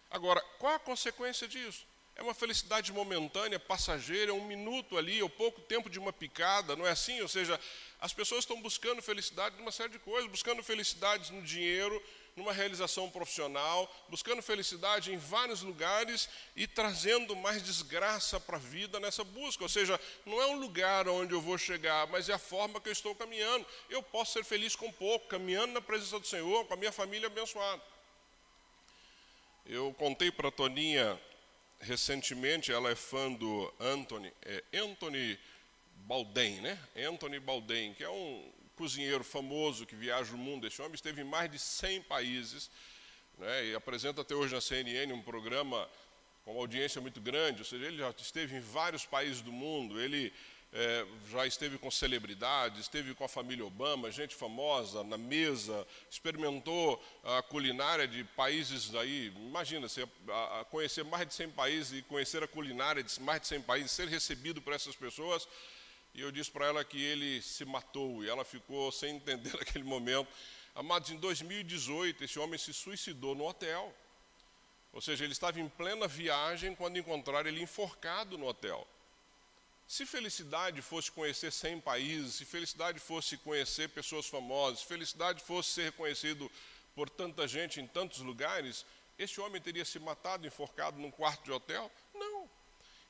[0.10, 1.86] Agora, qual a consequência disso?
[2.16, 6.76] É uma felicidade momentânea, passageira, é um minuto ali, ou pouco tempo de uma picada,
[6.76, 7.20] não é assim?
[7.22, 7.60] Ou seja,
[8.02, 12.04] As pessoas estão buscando felicidade numa série de coisas, buscando felicidade no dinheiro,
[12.36, 19.00] numa realização profissional, buscando felicidade em vários lugares e trazendo mais desgraça para a vida
[19.00, 19.64] nessa busca.
[19.64, 22.90] Ou seja, não é um lugar onde eu vou chegar, mas é a forma que
[22.90, 23.68] eu estou caminhando.
[23.88, 27.28] Eu posso ser feliz com pouco, caminhando na presença do Senhor, com a minha família
[27.28, 27.84] abençoada.
[29.64, 31.22] Eu contei para a Toninha
[31.80, 35.40] recentemente, ela é fã do Anthony, é Anthony
[36.12, 36.78] Balden, né?
[37.08, 40.68] Anthony Balden, que é um cozinheiro famoso que viaja o mundo.
[40.68, 42.70] Esse homem esteve em mais de 100 países
[43.38, 45.88] né, e apresenta até hoje na CNN um programa
[46.44, 47.60] com uma audiência muito grande.
[47.60, 50.02] Ou seja, ele já esteve em vários países do mundo.
[50.02, 50.34] Ele
[50.74, 57.02] é, já esteve com celebridades, esteve com a família Obama, gente famosa na mesa, experimentou
[57.24, 59.32] a culinária de países aí.
[59.34, 60.06] Imagina, você
[60.70, 64.10] conhecer mais de 100 países e conhecer a culinária de mais de 100 países, ser
[64.10, 65.48] recebido por essas pessoas
[66.14, 69.84] e eu disse para ela que ele se matou, e ela ficou sem entender naquele
[69.84, 70.28] momento.
[70.76, 73.94] Amados, em 2018, esse homem se suicidou no hotel.
[74.94, 78.86] Ou seja, ele estava em plena viagem quando encontraram ele enforcado no hotel.
[79.88, 85.70] Se felicidade fosse conhecer 100 países, se felicidade fosse conhecer pessoas famosas, se felicidade fosse
[85.70, 86.50] ser reconhecido
[86.96, 88.86] por tanta gente em tantos lugares,
[89.20, 91.92] esse homem teria se matado enforcado num quarto de hotel?
[92.14, 92.31] Não.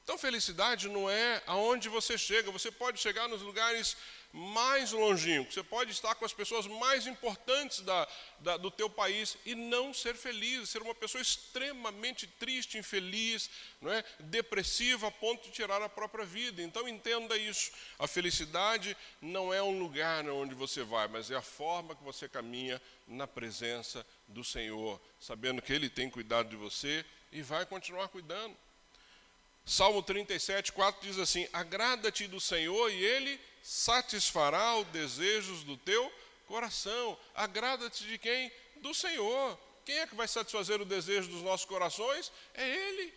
[0.03, 3.95] Então, felicidade não é aonde você chega, você pode chegar nos lugares
[4.33, 8.07] mais longínquos, você pode estar com as pessoas mais importantes da,
[8.39, 13.49] da, do teu país e não ser feliz, ser uma pessoa extremamente triste, infeliz,
[13.81, 14.03] não é?
[14.19, 16.61] depressiva, a ponto de tirar a própria vida.
[16.61, 21.41] Então, entenda isso: a felicidade não é um lugar onde você vai, mas é a
[21.41, 27.05] forma que você caminha na presença do Senhor, sabendo que Ele tem cuidado de você
[27.31, 28.55] e vai continuar cuidando.
[29.71, 36.11] Salmo 37, 4 diz assim: Agrada-te do Senhor e Ele satisfará os desejos do teu
[36.45, 37.17] coração.
[37.33, 38.51] Agrada-te de quem?
[38.81, 39.57] Do Senhor.
[39.85, 42.33] Quem é que vai satisfazer o desejo dos nossos corações?
[42.53, 43.13] É Ele.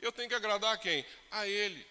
[0.00, 1.04] Eu tenho que agradar a quem?
[1.30, 1.86] A Ele.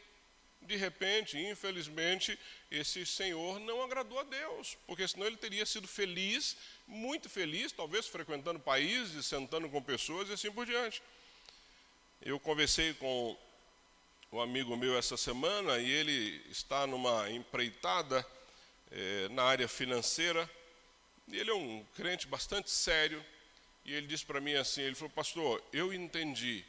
[0.63, 2.39] De repente, infelizmente,
[2.71, 8.07] esse Senhor não agradou a Deus, porque senão ele teria sido feliz, muito feliz, talvez
[8.07, 11.03] frequentando países, sentando com pessoas e assim por diante.
[12.19, 13.37] Eu conversei com
[14.31, 18.25] um amigo meu essa semana e ele está numa empreitada
[18.91, 20.49] é, na área financeira.
[21.27, 23.23] E ele é um crente bastante sério.
[23.85, 26.65] E ele disse para mim assim: ele falou, pastor, eu entendi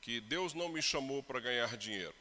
[0.00, 2.14] que Deus não me chamou para ganhar dinheiro,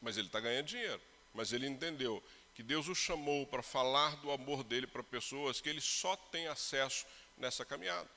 [0.00, 1.00] mas ele está ganhando dinheiro.
[1.32, 2.22] Mas ele entendeu
[2.54, 6.48] que Deus o chamou para falar do amor dele para pessoas que ele só tem
[6.48, 8.08] acesso nessa caminhada.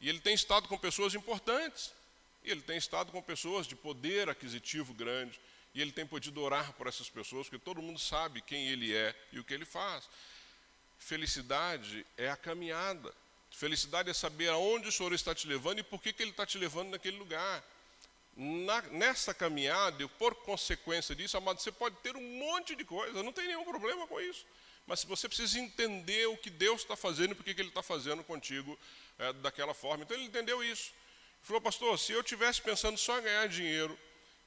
[0.00, 1.92] E ele tem estado com pessoas importantes.
[2.46, 5.38] E ele tem estado com pessoas de poder aquisitivo grande,
[5.74, 9.14] e ele tem podido orar por essas pessoas, porque todo mundo sabe quem ele é
[9.32, 10.08] e o que ele faz.
[10.98, 13.12] Felicidade é a caminhada.
[13.50, 16.46] Felicidade é saber aonde o Senhor está te levando e por que, que Ele está
[16.46, 17.64] te levando naquele lugar.
[18.36, 23.22] Na, nessa caminhada, e por consequência disso, amado, você pode ter um monte de coisa,
[23.22, 24.44] não tem nenhum problema com isso.
[24.86, 27.82] Mas você precisa entender o que Deus está fazendo e por que, que Ele está
[27.82, 28.78] fazendo contigo
[29.18, 30.04] é, daquela forma.
[30.04, 30.92] Então ele entendeu isso.
[31.46, 33.96] Falou, pastor, se eu tivesse pensando só em ganhar dinheiro,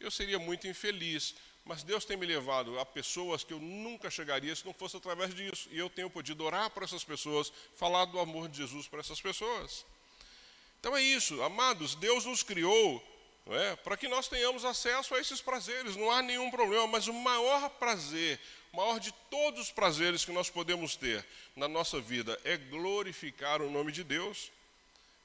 [0.02, 1.34] eu seria muito infeliz.
[1.64, 5.34] Mas Deus tem me levado a pessoas que eu nunca chegaria se não fosse através
[5.34, 5.70] disso.
[5.72, 9.22] E eu tenho podido orar para essas pessoas, falar do amor de Jesus para essas
[9.22, 9.86] pessoas.
[10.78, 13.02] Então é isso, amados, Deus nos criou
[13.48, 17.14] é, para que nós tenhamos acesso a esses prazeres, não há nenhum problema, mas o
[17.14, 18.38] maior prazer,
[18.74, 23.62] o maior de todos os prazeres que nós podemos ter na nossa vida é glorificar
[23.62, 24.52] o nome de Deus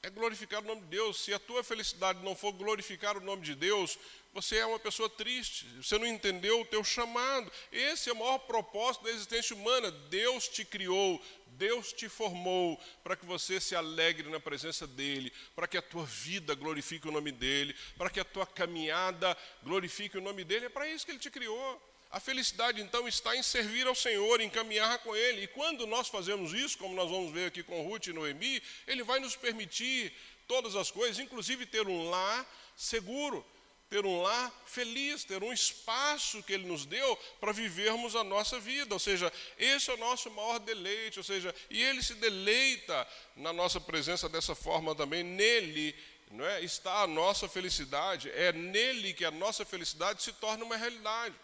[0.04, 1.24] é glorificar o nome de Deus.
[1.24, 3.98] Se a tua felicidade não for glorificar o nome de Deus,
[4.34, 7.50] você é uma pessoa triste, você não entendeu o teu chamado.
[7.72, 9.90] Esse é o maior propósito da existência humana.
[9.90, 15.66] Deus te criou, Deus te formou para que você se alegre na presença dEle, para
[15.66, 20.20] que a tua vida glorifique o nome dEle, para que a tua caminhada glorifique o
[20.20, 20.66] nome dEle.
[20.66, 21.93] É para isso que Ele te criou.
[22.14, 25.42] A felicidade, então, está em servir ao Senhor, em caminhar com Ele.
[25.42, 29.02] E quando nós fazemos isso, como nós vamos ver aqui com Ruth e Noemi, Ele
[29.02, 30.12] vai nos permitir
[30.46, 32.46] todas as coisas, inclusive ter um lar
[32.76, 33.44] seguro,
[33.90, 38.60] ter um lar feliz, ter um espaço que Ele nos deu para vivermos a nossa
[38.60, 38.94] vida.
[38.94, 41.18] Ou seja, esse é o nosso maior deleite.
[41.18, 45.24] Ou seja, e Ele se deleita na nossa presença dessa forma também.
[45.24, 45.96] Nele
[46.30, 48.30] não é, está a nossa felicidade.
[48.30, 51.34] É nele que a nossa felicidade se torna uma realidade.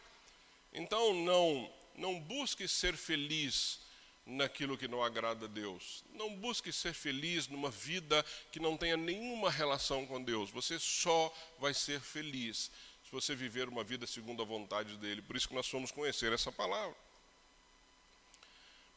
[0.73, 3.81] Então não, não busque ser feliz
[4.25, 6.05] naquilo que não agrada a Deus.
[6.15, 10.51] Não busque ser feliz numa vida que não tenha nenhuma relação com Deus.
[10.51, 12.71] Você só vai ser feliz
[13.05, 15.21] se você viver uma vida segundo a vontade dele.
[15.23, 16.95] Por isso que nós fomos conhecer essa palavra.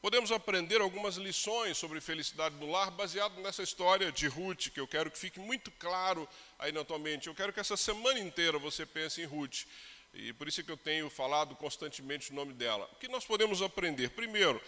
[0.02, 4.88] podemos aprender algumas lições sobre felicidade no lar baseado nessa história de Ruth, que eu
[4.88, 6.28] quero que fique muito claro
[6.60, 7.28] aí na tua mente.
[7.28, 9.64] Eu quero que essa semana inteira você pense em Ruth.
[10.14, 12.88] E por isso é que eu tenho falado constantemente o nome dela.
[12.94, 14.12] O que nós podemos aprender?
[14.12, 14.62] Primeiro,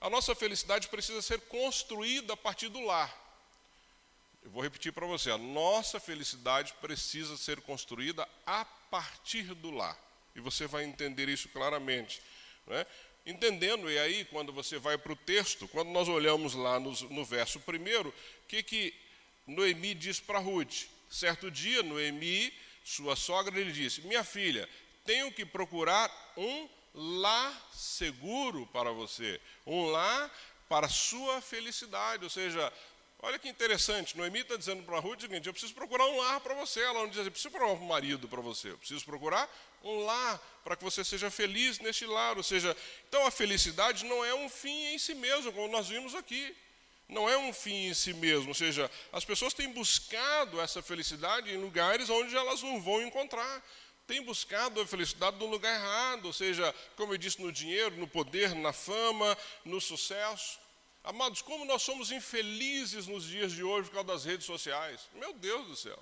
[0.00, 3.20] a nossa felicidade precisa ser construída a partir do lar.
[4.44, 9.98] Eu vou repetir para você: a nossa felicidade precisa ser construída a partir do lar.
[10.34, 12.20] E você vai entender isso claramente.
[12.66, 12.86] Né?
[13.24, 17.24] Entendendo, e aí, quando você vai para o texto, quando nós olhamos lá no, no
[17.24, 18.94] verso primeiro, o que, que
[19.46, 20.86] Noemi diz para Ruth?
[21.08, 22.52] Certo dia, Noemi,
[22.84, 24.68] sua sogra, lhe disse: Minha filha,
[25.04, 30.30] tenho que procurar um lar seguro para você, um lar
[30.68, 32.24] para sua felicidade.
[32.24, 32.72] Ou seja,
[33.20, 36.40] olha que interessante, Noemi está dizendo para Ruth o seguinte: eu preciso procurar um lar
[36.40, 36.80] para você.
[36.80, 39.48] Ela não diz, eu preciso procurar um marido para você, eu preciso procurar
[39.82, 42.36] um lar para que você seja feliz neste lar.
[42.36, 42.76] Ou seja,
[43.08, 46.54] então a felicidade não é um fim em si mesmo, como nós vimos aqui.
[47.08, 51.52] Não é um fim em si mesmo, ou seja, as pessoas têm buscado essa felicidade
[51.52, 53.62] em lugares onde elas não vão encontrar
[54.06, 58.06] tem buscado a felicidade no lugar errado, ou seja, como eu disse, no dinheiro, no
[58.06, 60.58] poder, na fama, no sucesso.
[61.04, 65.00] Amados, como nós somos infelizes nos dias de hoje por causa das redes sociais.
[65.14, 65.98] Meu Deus do céu.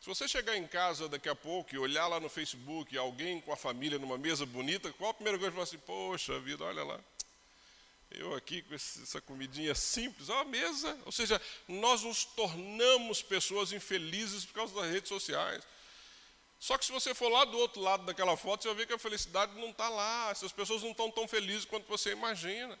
[0.00, 3.52] Se você chegar em casa daqui a pouco e olhar lá no Facebook alguém com
[3.52, 6.62] a família numa mesa bonita, qual a primeira coisa que você fala assim, poxa vida,
[6.62, 7.00] olha lá.
[8.10, 10.96] Eu aqui com essa comidinha simples, ó, a mesa.
[11.06, 15.64] Ou seja, nós nos tornamos pessoas infelizes por causa das redes sociais.
[16.64, 18.94] Só que se você for lá do outro lado daquela foto, você vai ver que
[18.94, 22.78] a felicidade não está lá, essas pessoas não estão tão felizes quanto você imagina.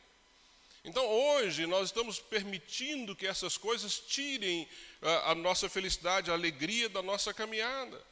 [0.82, 4.66] Então hoje nós estamos permitindo que essas coisas tirem
[5.02, 8.02] a, ah, a nossa felicidade, a alegria da nossa caminhada.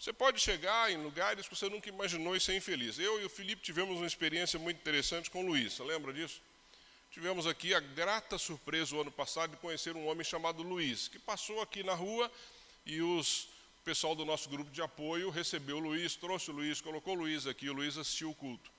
[0.00, 2.98] Você pode chegar em lugares que você nunca imaginou e ser infeliz.
[2.98, 6.40] Eu e o Felipe tivemos uma experiência muito interessante com o Luiz, você lembra disso?
[7.10, 11.18] Tivemos aqui a grata surpresa o ano passado de conhecer um homem chamado Luiz, que
[11.18, 12.32] passou aqui na rua
[12.86, 13.51] e os
[13.82, 17.18] o pessoal do nosso grupo de apoio recebeu o Luiz, trouxe o Luiz, colocou o
[17.18, 18.70] Luiz aqui, o Luiz assistiu o culto.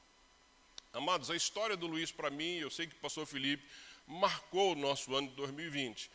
[0.93, 3.67] Amados, a história do Luiz para mim, eu sei que o pastor Felipe,
[4.07, 6.09] marcou o nosso ano de 2020.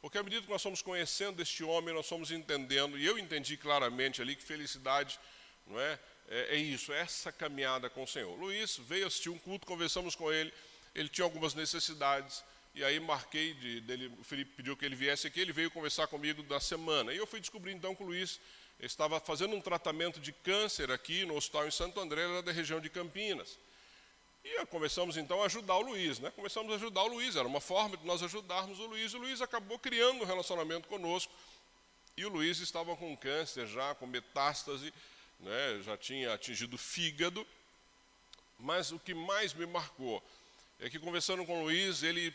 [0.00, 3.56] Porque à medida que nós fomos conhecendo este homem, nós fomos entendendo, e eu entendi
[3.56, 5.20] claramente ali que felicidade
[5.64, 8.36] não é, é, é isso, é essa caminhada com o Senhor.
[8.36, 10.52] Luiz veio assistir um culto, conversamos com ele,
[10.96, 12.42] ele tinha algumas necessidades,
[12.74, 16.06] e aí marquei, de, dele, o Felipe pediu que ele viesse aqui, ele veio conversar
[16.06, 17.12] comigo da semana.
[17.12, 18.40] E eu fui descobrir então que o Luiz
[18.80, 22.88] estava fazendo um tratamento de câncer aqui no hospital em Santo André, da região de
[22.88, 23.58] Campinas.
[24.44, 26.30] E começamos então a ajudar o Luiz, né?
[26.30, 29.12] Começamos a ajudar o Luiz, era uma forma de nós ajudarmos o Luiz.
[29.14, 31.32] O Luiz acabou criando um relacionamento conosco.
[32.16, 34.92] E o Luiz estava com câncer já, com metástase,
[35.38, 35.80] né?
[35.84, 37.46] já tinha atingido o fígado.
[38.58, 40.22] Mas o que mais me marcou
[40.80, 42.34] é que conversando com o Luiz, ele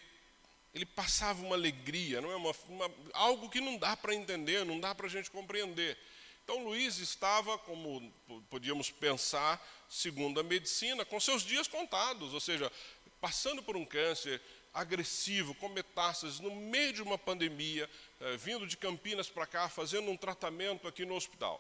[0.78, 4.80] ele passava uma alegria, não é uma, uma algo que não dá para entender, não
[4.80, 5.98] dá para a gente compreender.
[6.44, 8.14] Então Luiz estava, como
[8.50, 9.60] podíamos pensar,
[9.90, 12.72] segundo a medicina, com seus dias contados, ou seja,
[13.20, 14.40] passando por um câncer
[14.72, 17.90] agressivo, com metástases, no meio de uma pandemia,
[18.22, 21.60] eh, vindo de Campinas para cá, fazendo um tratamento aqui no hospital.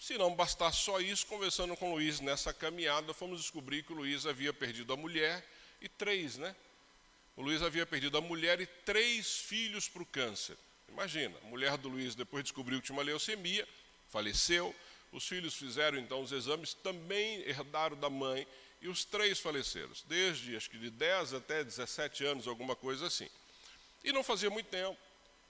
[0.00, 3.96] Se não bastasse só isso, conversando com o Luiz nessa caminhada, fomos descobrir que o
[3.96, 5.46] Luiz havia perdido a mulher
[5.82, 6.56] e três, né?
[7.36, 10.56] O Luiz havia perdido a mulher e três filhos para o câncer.
[10.88, 13.68] Imagina, a mulher do Luiz depois descobriu que tinha uma leucemia,
[14.08, 14.74] faleceu.
[15.12, 18.46] Os filhos fizeram então os exames, também herdaram da mãe,
[18.80, 23.28] e os três faleceram, desde acho que de 10 até 17 anos, alguma coisa assim.
[24.02, 24.96] E não fazia muito tempo.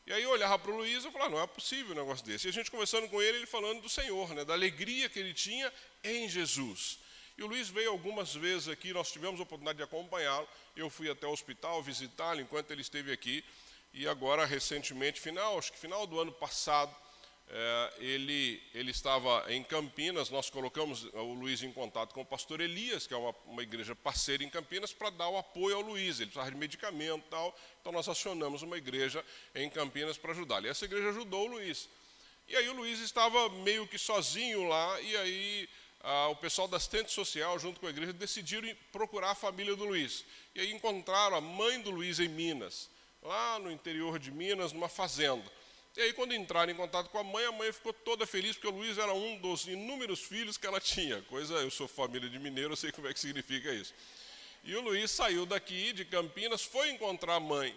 [0.07, 2.47] E aí eu olhava para o Luiz e falava, não é possível um negócio desse.
[2.47, 5.35] E a gente conversando com ele, ele falando do Senhor, né, da alegria que ele
[5.35, 5.73] tinha
[6.05, 6.99] em Jesus.
[7.39, 10.49] E o Luiz veio algumas vezes aqui, nós tivemos a oportunidade de acompanhá-lo.
[10.75, 13.45] Eu fui até o hospital visitá-lo enquanto ele esteve aqui.
[13.93, 16.95] E agora, recentemente, final, acho que final do ano passado,
[17.49, 20.31] é, ele, ele estava em Campinas.
[20.31, 23.95] Nós colocamos o Luiz em contato com o pastor Elias, que é uma, uma igreja
[23.95, 26.19] parceira em Campinas, para dar o apoio ao Luiz.
[26.19, 27.55] Ele precisava de medicamento e tal.
[27.83, 29.23] Então, nós acionamos uma igreja
[29.55, 30.67] em Campinas para ajudá-lo.
[30.67, 31.87] E essa igreja ajudou o Luiz.
[32.49, 35.69] E aí, o Luiz estava meio que sozinho lá, e aí
[36.09, 39.85] ah, o pessoal da assistente social, junto com a igreja, decidiram procurar a família do
[39.85, 40.25] Luiz.
[40.55, 42.89] E aí encontraram a mãe do Luiz em Minas,
[43.21, 45.51] lá no interior de Minas, numa fazenda.
[45.97, 48.69] E aí, quando entraram em contato com a mãe, a mãe ficou toda feliz, porque
[48.69, 51.23] o Luiz era um dos inúmeros filhos que ela tinha.
[51.23, 53.93] Coisa, eu sou família de mineiro, eu sei como é que significa isso.
[54.63, 57.77] E o Luiz saiu daqui, de Campinas, foi encontrar a mãe.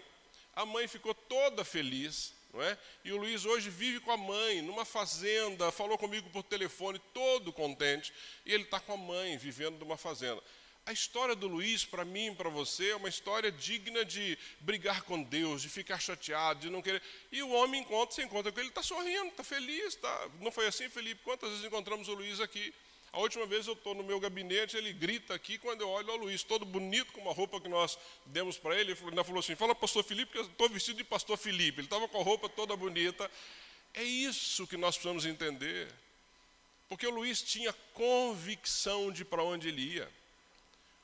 [0.54, 2.76] A mãe ficou toda feliz, não é?
[3.04, 7.52] E o Luiz hoje vive com a mãe, numa fazenda, falou comigo por telefone, todo
[7.52, 8.12] contente,
[8.44, 10.42] e ele está com a mãe, vivendo numa fazenda.
[10.86, 15.22] a história do Luiz, para mim, para você, é uma história digna de brigar com
[15.22, 17.02] Deus, de ficar chateado, de não querer.
[17.30, 19.94] E o homem encontra, se encontra com ele, está sorrindo, está feliz.
[19.94, 20.28] Tá...
[20.40, 21.22] Não foi assim, Felipe?
[21.22, 22.74] Quantas vezes encontramos o Luiz aqui?
[23.12, 26.16] A última vez eu estou no meu gabinete, ele grita aqui, quando eu olho o
[26.16, 29.56] Luiz, todo bonito, com uma roupa que nós demos para ele, ele ainda falou assim,
[29.56, 31.80] fala pastor Felipe, que eu estou vestido de pastor Felipe.
[31.80, 33.28] Ele estava com a roupa toda bonita.
[33.94, 35.92] É isso que nós precisamos entender.
[36.88, 40.08] Porque o Luiz tinha convicção de para onde ele ia.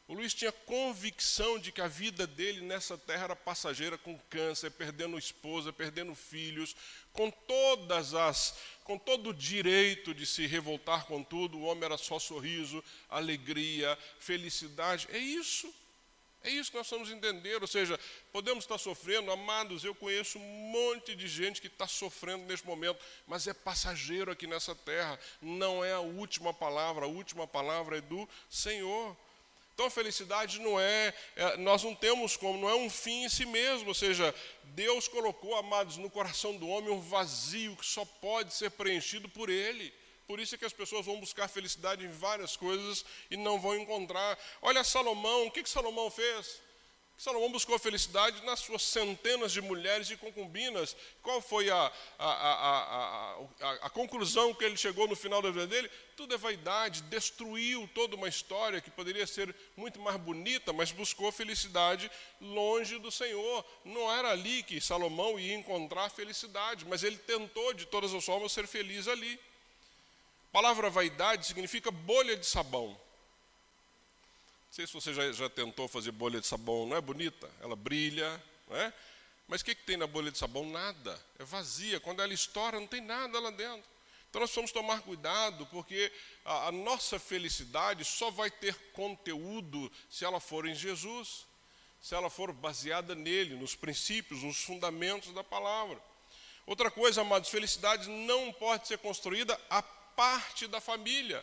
[0.09, 4.71] O Luiz tinha convicção de que a vida dele nessa terra era passageira, com câncer,
[4.71, 6.77] perdendo esposa, perdendo filhos,
[7.13, 8.57] com todas as,
[8.87, 11.59] com todo o direito de se revoltar com tudo.
[11.59, 15.09] O homem era só sorriso, alegria, felicidade.
[15.11, 15.75] É isso.
[16.45, 17.61] É isso que nós vamos entender.
[17.61, 17.99] Ou seja,
[18.33, 19.83] podemos estar sofrendo, amados.
[19.83, 24.47] Eu conheço um monte de gente que está sofrendo neste momento, mas é passageiro aqui
[24.47, 25.19] nessa terra.
[25.43, 27.07] Não é a última palavra.
[27.07, 29.17] A última palavra é do Senhor.
[29.77, 33.29] Então a felicidade não é, é, nós não temos como, não é um fim em
[33.29, 38.03] si mesmo, ou seja, Deus colocou, amados, no coração do homem um vazio que só
[38.03, 39.93] pode ser preenchido por Ele.
[40.27, 43.77] Por isso é que as pessoas vão buscar felicidade em várias coisas e não vão
[43.77, 44.39] encontrar.
[44.63, 46.59] Olha Salomão, o que, que Salomão fez?
[47.19, 50.95] Salomão buscou a felicidade nas suas centenas de mulheres e concubinas.
[51.23, 55.91] Qual foi a, a, a, a, conclusão que ele chegou no final da vida dele?
[56.15, 61.33] Tudo é vaidade, destruiu toda uma história que poderia ser muito mais bonita, mas buscou
[61.33, 63.65] felicidade longe do Senhor.
[63.83, 68.53] Não era ali que Salomão ia encontrar felicidade, mas ele tentou de todas as formas
[68.53, 69.41] ser feliz ali.
[70.51, 72.99] A palavra vaidade significa bolha de sabão
[74.77, 77.51] sei se você já, já tentou fazer bolha de sabão, não é bonita?
[77.63, 78.93] Ela brilha, não é?
[79.49, 80.69] Mas o que, que tem na bolha de sabão?
[80.69, 81.19] Nada.
[81.39, 81.99] É vazia.
[81.99, 83.89] Quando ela estoura, não tem nada lá dentro.
[84.29, 86.13] Então nós precisamos tomar cuidado, porque
[86.45, 91.47] a, a, nossa felicidade só vai ter conteúdo se ela for em Jesus,
[92.03, 95.99] se ela for baseada nele, nos princípios, nos fundamentos da palavra.
[96.67, 101.43] Outra coisa, amados, felicidade não pode ser construída a parte da família.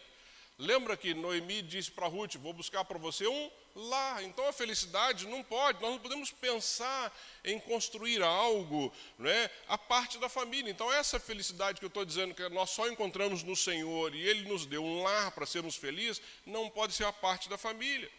[0.58, 4.24] Lembra que Noemi disse para Ruth: Vou buscar para você um lar.
[4.24, 10.18] Então a felicidade não pode, nós não podemos pensar em construir algo né, a parte
[10.20, 10.70] da família.
[10.70, 14.47] Então, essa felicidade que eu estou dizendo que nós só encontramos no Senhor e Ele
[14.47, 18.10] nos deu um lar para sermos felizes, não pode ser a parte da família.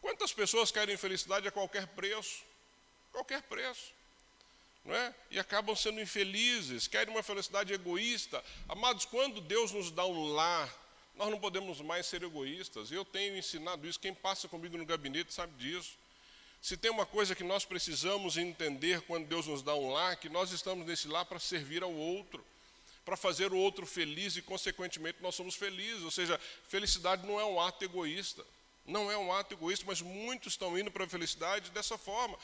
[0.00, 2.44] Quantas pessoas querem felicidade a qualquer preço?
[3.10, 3.92] Qualquer preço.
[4.84, 5.12] Não é?
[5.32, 8.44] E acabam sendo infelizes, querem uma felicidade egoísta.
[8.68, 10.85] Amados, quando Deus nos dá um lar,
[11.16, 12.92] nós não podemos mais ser egoístas.
[12.92, 15.96] Eu tenho ensinado isso, quem passa comigo no gabinete sabe disso.
[16.60, 20.28] Se tem uma coisa que nós precisamos entender quando Deus nos dá um lar, que
[20.28, 22.44] nós estamos nesse lar para servir ao outro,
[23.04, 26.02] para fazer o outro feliz e, consequentemente, nós somos felizes.
[26.02, 28.44] Ou seja, felicidade não é um ato egoísta.
[28.84, 32.36] Não é um ato egoísta, mas muitos estão indo para a felicidade dessa forma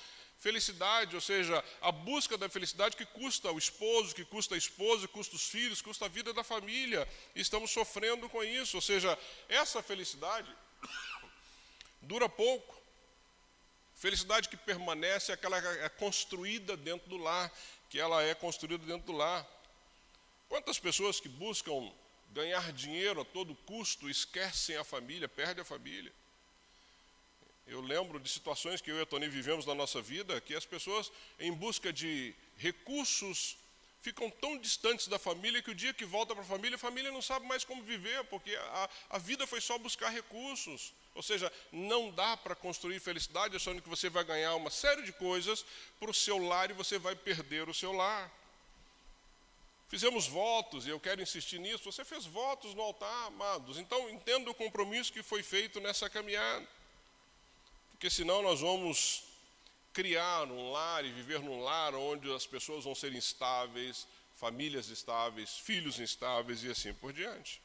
[0.43, 5.07] felicidade, ou seja, a busca da felicidade que custa o esposo, que custa a esposa,
[5.07, 7.09] custa os filhos, custa a vida da família.
[7.33, 9.17] E estamos sofrendo com isso, ou seja,
[9.49, 10.53] essa felicidade
[12.03, 12.77] dura pouco.
[13.95, 17.49] Felicidade que permanece é aquela que é construída dentro do lar,
[17.89, 19.47] que ela é construída dentro do lar.
[20.49, 21.93] Quantas pessoas que buscam
[22.31, 26.13] ganhar dinheiro a todo custo esquecem a família, perdem a família?
[27.67, 30.67] Eu lembro de situações que eu e a Tony vivemos na nossa vida, que as
[30.67, 33.57] pessoas, em busca de recursos,
[34.01, 37.13] ficam tão distantes da família que o dia que volta para a família, a família
[37.13, 40.93] não sabe mais como viver, porque a, a vida foi só buscar recursos.
[41.15, 45.13] Ou seja, não dá para construir felicidade achando que você vai ganhar uma série de
[45.13, 45.65] coisas
[46.01, 48.31] para o seu lar e você vai perder o seu lar.
[49.89, 51.85] Fizemos votos, e eu quero insistir nisso.
[51.85, 53.79] Você fez votos no altar, amados.
[53.79, 56.67] Então, entenda o compromisso que foi feito nessa caminhada
[58.03, 59.23] porque senão nós vamos
[59.93, 65.57] criar um lar e viver num lar onde as pessoas vão ser instáveis, famílias estáveis,
[65.57, 67.63] filhos instáveis e assim por diante.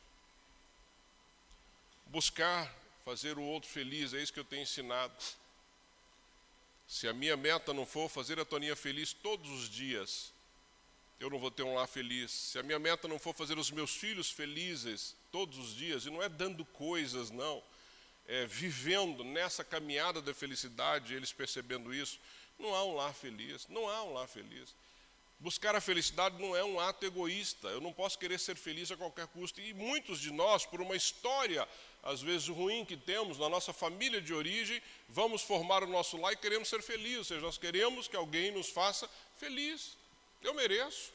[2.05, 2.71] Buscar
[3.03, 5.11] fazer o outro feliz, é isso que eu tenho ensinado.
[6.87, 10.31] Se a minha meta não for fazer a Toninha feliz todos os dias,
[11.19, 12.29] eu não vou ter um lar feliz.
[12.29, 16.11] Se a minha meta não for fazer os meus filhos felizes todos os dias, e
[16.11, 17.63] não é dando coisas, não
[18.27, 22.19] é, vivendo nessa caminhada da felicidade, eles percebendo isso,
[22.59, 24.75] não há um lar feliz, não há um lar feliz.
[25.39, 28.97] Buscar a felicidade não é um ato egoísta, eu não posso querer ser feliz a
[28.97, 29.61] qualquer custo.
[29.61, 31.67] E muitos de nós, por uma história,
[32.01, 36.33] às vezes ruim que temos na nossa família de origem, vamos formar o nosso lar
[36.33, 39.95] e queremos ser felizes, ou seja, nós queremos que alguém nos faça feliz.
[40.41, 41.13] Eu mereço,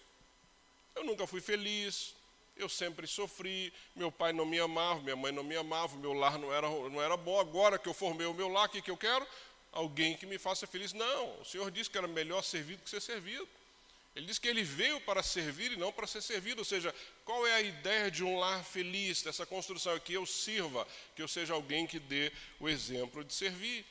[0.95, 2.15] eu nunca fui feliz,
[2.57, 6.39] Eu sempre sofri, meu pai não me amava, minha mãe não me amava, meu lar
[6.39, 7.41] não era, não era bom.
[7.41, 9.27] Agora que eu formei o meu lar, o que, que eu quero?
[9.73, 10.93] Alguém que me faça feliz.
[10.93, 13.49] Não, o Senhor disse que era melhor servir do que ser servido.
[14.15, 16.61] Ele diz que ele veio para servir e não para ser servido.
[16.61, 16.95] Ou seja,
[17.25, 19.95] qual é a ideia de um lar feliz, dessa construção?
[19.95, 20.87] É que eu sirva,
[21.17, 22.31] que eu seja alguém que dê
[22.61, 23.87] o exemplo de servir.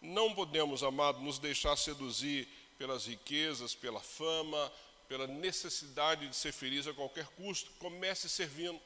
[0.00, 4.72] Não podemos, amado, nos deixar seduzir pelas riquezas, pela fama,
[5.12, 7.70] pela necessidade de ser feliz a qualquer custo.
[7.78, 8.80] Comece servindo.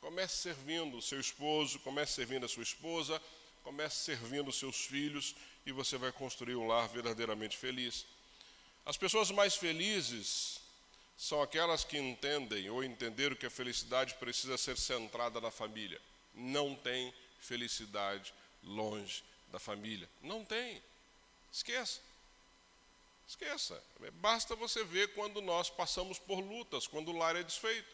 [0.00, 3.20] Comece servindo o seu esposo, comece servindo a sua esposa,
[3.64, 5.34] comece servindo os seus filhos
[5.66, 8.06] e você vai construir um lar verdadeiramente feliz.
[8.86, 10.60] As pessoas mais felizes
[11.16, 16.00] são aquelas que entendem ou entenderam que a felicidade precisa ser centrada na família.
[16.32, 18.32] Não tem felicidade
[18.62, 20.08] longe da família.
[20.22, 20.80] Não tem.
[21.52, 22.00] Esqueça.
[23.28, 23.80] Esqueça.
[24.14, 27.86] Basta você ver quando nós passamos por lutas, quando o lar é desfeito.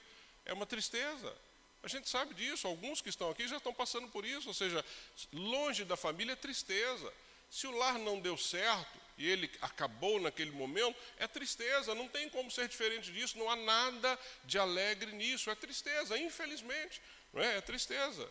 [0.45, 1.37] É uma tristeza.
[1.83, 2.69] A gente sabe disso.
[2.69, 4.47] Alguns que estão aqui já estão passando por isso.
[4.47, 4.85] Ou seja,
[5.33, 7.13] longe da família é tristeza.
[7.51, 12.29] Se o lar não deu certo e ele acabou naquele momento, é tristeza, não tem
[12.29, 17.01] como ser diferente disso, não há nada de alegre nisso, é tristeza, infelizmente,
[17.33, 17.59] não é?
[17.59, 18.29] É tristeza.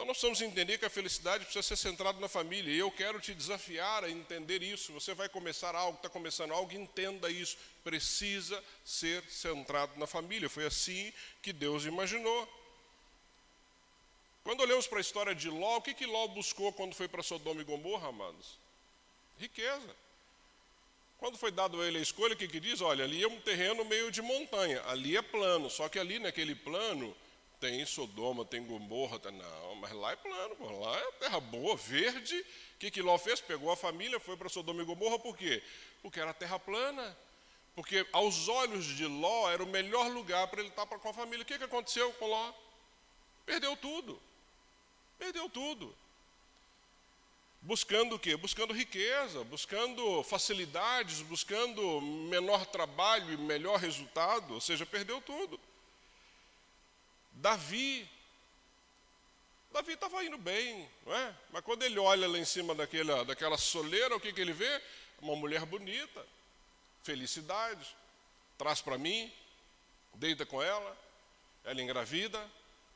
[0.00, 3.20] Então nós precisamos entender que a felicidade precisa ser centrada na família, e eu quero
[3.20, 4.94] te desafiar a entender isso.
[4.94, 7.58] Você vai começar algo, está começando algo, entenda isso.
[7.84, 10.48] Precisa ser centrado na família.
[10.48, 12.48] Foi assim que Deus imaginou.
[14.42, 17.22] Quando olhamos para a história de Ló, o que, que Ló buscou quando foi para
[17.22, 18.56] Sodoma e Gomorra, amados?
[19.38, 19.94] Riqueza.
[21.18, 22.80] Quando foi dado a ele a escolha, o que, que diz?
[22.80, 26.54] Olha, ali é um terreno meio de montanha, ali é plano, só que ali naquele
[26.54, 27.14] plano
[27.60, 32.40] tem Sodoma, tem Gomorra, não, mas lá é plano, pô, lá é terra boa, verde.
[32.40, 33.40] O que, que Ló fez?
[33.40, 35.62] Pegou a família, foi para Sodoma e Gomorra, por quê?
[36.02, 37.16] Porque era terra plana.
[37.74, 41.42] Porque aos olhos de Ló era o melhor lugar para ele estar com a família.
[41.42, 42.52] O que, que aconteceu com Ló?
[43.44, 44.20] Perdeu tudo.
[45.18, 45.94] Perdeu tudo.
[47.62, 48.36] Buscando o quê?
[48.36, 55.60] Buscando riqueza, buscando facilidades, buscando menor trabalho e melhor resultado, ou seja, perdeu tudo.
[57.40, 58.06] Davi,
[59.72, 61.34] Davi estava indo bem, não é?
[61.50, 64.82] Mas quando ele olha lá em cima daquela, daquela soleira, o que, que ele vê?
[65.22, 66.26] Uma mulher bonita,
[67.02, 67.96] felicidade,
[68.58, 69.32] traz para mim,
[70.14, 70.96] deita com ela,
[71.64, 72.46] ela engravida,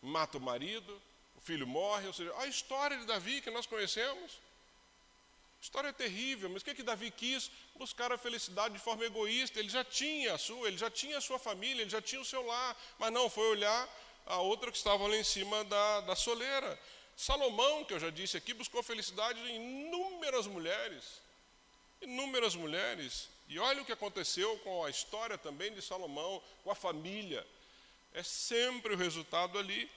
[0.03, 1.01] mata o marido,
[1.41, 4.39] filho morre, ou seja, a história de Davi que nós conhecemos.
[5.59, 7.51] História terrível, mas o que, que Davi quis?
[7.77, 9.59] Buscar a felicidade de forma egoísta.
[9.59, 12.25] Ele já tinha a sua, ele já tinha a sua família, ele já tinha o
[12.25, 13.89] seu lar, mas não, foi olhar
[14.27, 16.79] a outra que estava lá em cima da, da soleira.
[17.17, 21.21] Salomão, que eu já disse aqui, buscou felicidade em inúmeras mulheres.
[22.01, 23.29] Inúmeras mulheres.
[23.49, 27.47] E olha o que aconteceu com a história também de Salomão, com a família.
[28.13, 29.91] É sempre o resultado ali.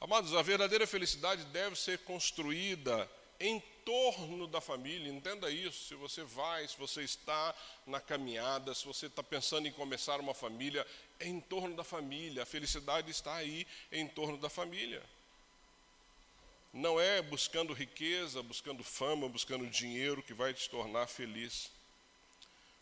[0.00, 5.88] Amados, a verdadeira felicidade deve ser construída em torno da família, entenda isso.
[5.88, 7.54] Se você vai, se você está
[7.86, 10.86] na caminhada, se você está pensando em começar uma família,
[11.20, 12.42] é em torno da família.
[12.42, 15.02] A felicidade está aí em torno da família.
[16.72, 21.70] Não é buscando riqueza, buscando fama, buscando dinheiro que vai te tornar feliz.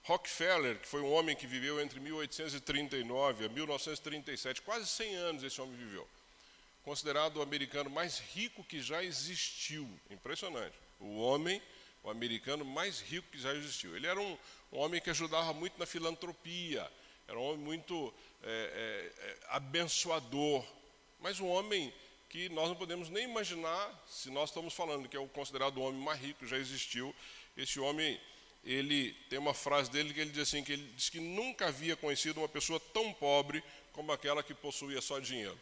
[0.04, 5.60] Rockefeller, que foi um homem que viveu entre 1839 a 1937, quase 100 anos esse
[5.60, 6.08] homem viveu
[6.84, 9.88] considerado o americano mais rico que já existiu.
[10.10, 10.74] Impressionante.
[11.02, 11.60] O homem,
[12.02, 13.94] o americano mais rico que já existiu.
[13.96, 14.38] Ele era um,
[14.72, 16.90] um homem que ajudava muito na filantropia,
[17.28, 20.64] era um homem muito é, é, é, abençoador,
[21.20, 21.92] mas um homem
[22.28, 25.82] que nós não podemos nem imaginar, se nós estamos falando que é o considerado o
[25.82, 27.14] homem mais rico que já existiu,
[27.56, 28.18] esse homem,
[28.64, 31.94] ele tem uma frase dele que ele diz assim, que ele diz que nunca havia
[31.94, 35.58] conhecido uma pessoa tão pobre como aquela que possuía só dinheiro.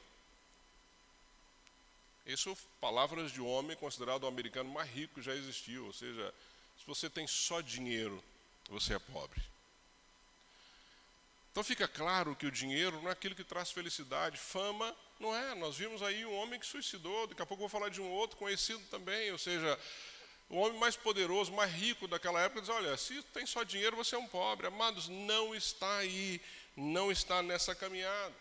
[2.27, 5.87] Isso palavras de homem considerado o americano mais rico que já existiu.
[5.87, 6.35] Ou seja,
[6.79, 8.23] se você tem só dinheiro,
[8.69, 9.41] você é pobre.
[11.51, 15.55] Então fica claro que o dinheiro não é aquilo que traz felicidade, fama não é.
[15.57, 18.37] Nós vimos aí um homem que suicidou, daqui a pouco vou falar de um outro
[18.37, 19.79] conhecido também, ou seja,
[20.49, 24.15] o homem mais poderoso, mais rico daquela época diz: olha, se tem só dinheiro, você
[24.15, 24.67] é um pobre.
[24.67, 26.41] Amados, não está aí,
[26.77, 28.35] não está nessa caminhada.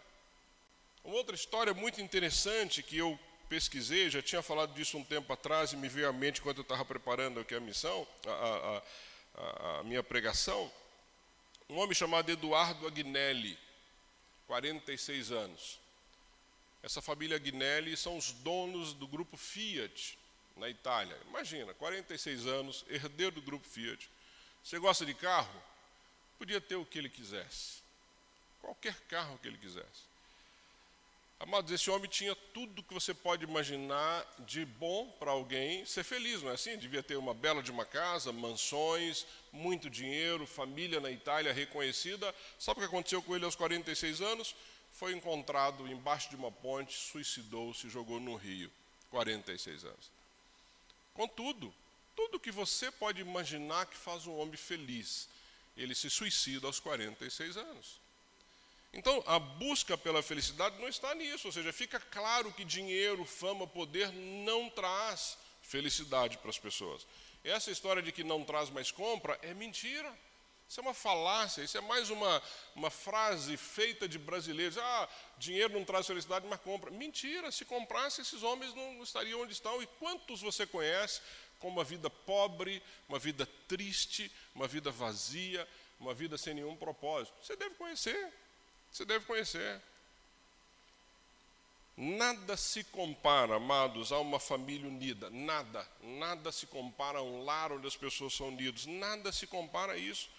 [1.03, 3.17] Uma outra história muito interessante que eu
[3.49, 6.61] pesquisei, já tinha falado disso um tempo atrás e me veio à mente enquanto eu
[6.61, 8.81] estava preparando aqui a missão, a,
[9.35, 10.71] a, a, minha pregação.
[11.67, 13.57] Um homem chamado Eduardo Agnelli,
[14.45, 15.79] 46 anos.
[16.83, 20.17] Essa família Agnelli são os donos do grupo Fiat,
[20.55, 21.17] na Itália.
[21.27, 24.09] Imagina, 46 anos, herdeiro do grupo Fiat.
[24.63, 25.61] Você gosta de carro?
[26.37, 27.81] Podia ter o que ele quisesse.
[28.61, 30.08] qualquer carro que ele quisesse.
[31.41, 36.41] Amados, esse homem tinha tudo que você pode imaginar de bom para alguém ser feliz,
[36.41, 36.77] não é assim?
[36.77, 42.35] Devia ter uma bela de uma casa, mansões, muito dinheiro, família na Itália reconhecida.
[42.59, 44.53] Sabe o que aconteceu com ele aos 46 anos?
[44.91, 48.69] Foi encontrado embaixo de uma ponte, suicidou-se, jogou no rio.
[49.09, 50.11] 46 anos.
[51.13, 51.73] Contudo,
[52.15, 55.29] tudo que você pode imaginar que faz um homem feliz,
[55.77, 57.99] ele se suicida aos 46 anos.
[58.91, 63.67] Então, a busca pela felicidade não está nisso, ou seja, fica claro que dinheiro, fama,
[63.67, 67.05] poder não traz felicidade para as pessoas.
[67.43, 70.11] Essa história de que não traz mais compra é mentira.
[70.67, 72.43] Isso é uma falácia, isso é mais uma,
[72.75, 74.77] uma frase feita de brasileiros.
[74.77, 76.91] Ah, dinheiro não traz felicidade, mas compra.
[76.91, 79.81] Mentira, se comprasse, esses homens não estariam onde estão.
[79.81, 81.21] E quantos você conhece
[81.59, 85.67] com uma vida pobre, uma vida triste, uma vida vazia,
[85.99, 87.35] uma vida sem nenhum propósito?
[87.41, 88.31] Você deve conhecer.
[88.91, 89.81] Você deve conhecer.
[91.95, 95.29] Nada se compara, amados, a uma família unida.
[95.29, 95.85] Nada.
[96.01, 98.85] Nada se compara a um lar onde as pessoas são unidas.
[98.85, 100.29] Nada se compara a isso.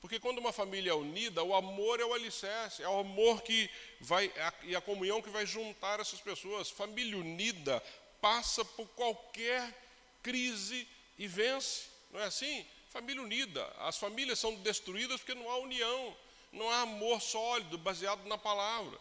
[0.00, 3.68] Porque quando uma família é unida, o amor é o alicerce, é o amor que
[4.00, 4.30] vai
[4.62, 6.70] e a comunhão que vai juntar essas pessoas.
[6.70, 7.82] Família unida
[8.20, 9.74] passa por qualquer
[10.22, 10.86] crise
[11.18, 11.86] e vence.
[12.12, 12.64] Não é assim?
[12.90, 13.64] Família unida.
[13.78, 16.16] As famílias são destruídas porque não há união
[16.52, 18.98] não há amor sólido, baseado na palavra.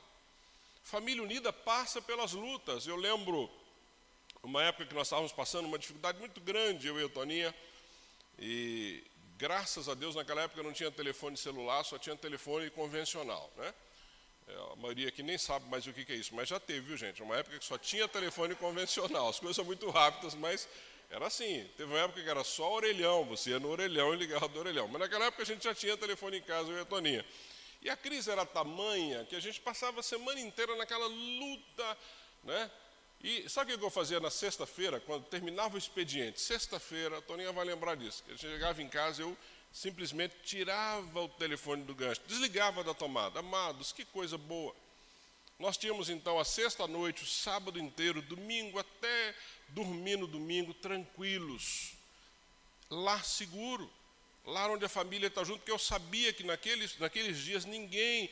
[0.83, 2.87] Família unida passa pelas lutas.
[2.87, 3.49] Eu lembro
[4.43, 7.53] uma época que nós estávamos passando uma dificuldade muito grande, eu e a Toninha,
[8.39, 9.03] e
[9.37, 13.73] graças a Deus naquela época não tinha telefone celular, só tinha telefone convencional, né?
[14.47, 16.97] É, a maioria aqui nem sabe mais o que é isso, mas já teve, viu
[16.97, 17.21] gente?
[17.21, 20.67] Uma época que só tinha telefone convencional, as coisas são muito rápidas, mas
[21.09, 21.69] era assim.
[21.77, 24.87] Teve uma época que era só orelhão, você ia no orelhão e ligava do orelhão.
[24.87, 27.25] Mas naquela época a gente já tinha telefone em casa, eu e a Toninha.
[27.81, 31.97] E a crise era tamanha que a gente passava a semana inteira naquela luta,
[32.43, 32.71] né?
[33.23, 36.39] E sabe o que eu fazia na sexta-feira, quando terminava o expediente?
[36.39, 38.23] Sexta-feira, a Toninha vai lembrar disso.
[38.27, 39.35] Eu chegava em casa, eu
[39.71, 43.39] simplesmente tirava o telefone do gancho, desligava da tomada.
[43.39, 44.75] Amados, que coisa boa.
[45.59, 49.35] Nós tínhamos então a sexta-noite, o sábado inteiro, domingo até
[49.69, 51.93] dormir no domingo tranquilos,
[52.89, 53.91] lá seguro,
[54.45, 58.29] lá onde a família está junto, porque eu sabia que naqueles, naqueles dias ninguém,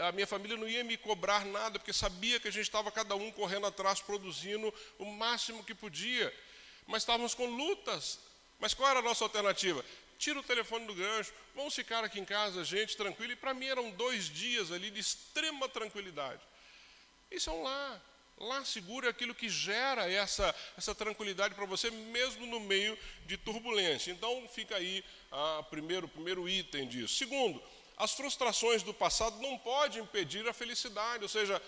[0.00, 3.14] a minha família não ia me cobrar nada, porque sabia que a gente estava cada
[3.14, 6.34] um correndo atrás, produzindo o máximo que podia.
[6.86, 8.18] Mas estávamos com lutas.
[8.58, 9.84] Mas qual era a nossa alternativa?
[10.18, 13.32] Tira o telefone do gancho, vamos ficar aqui em casa, gente, tranquilo.
[13.32, 16.40] E para mim eram dois dias ali de extrema tranquilidade.
[17.34, 18.02] Isso é um lar.
[18.36, 23.36] Lá seguro é aquilo que gera essa, essa tranquilidade para você, mesmo no meio de
[23.36, 24.10] turbulência.
[24.10, 27.14] Então, fica aí o primeiro, primeiro item disso.
[27.14, 27.62] Segundo,
[27.96, 31.62] as frustrações do passado não podem impedir a felicidade, ou seja,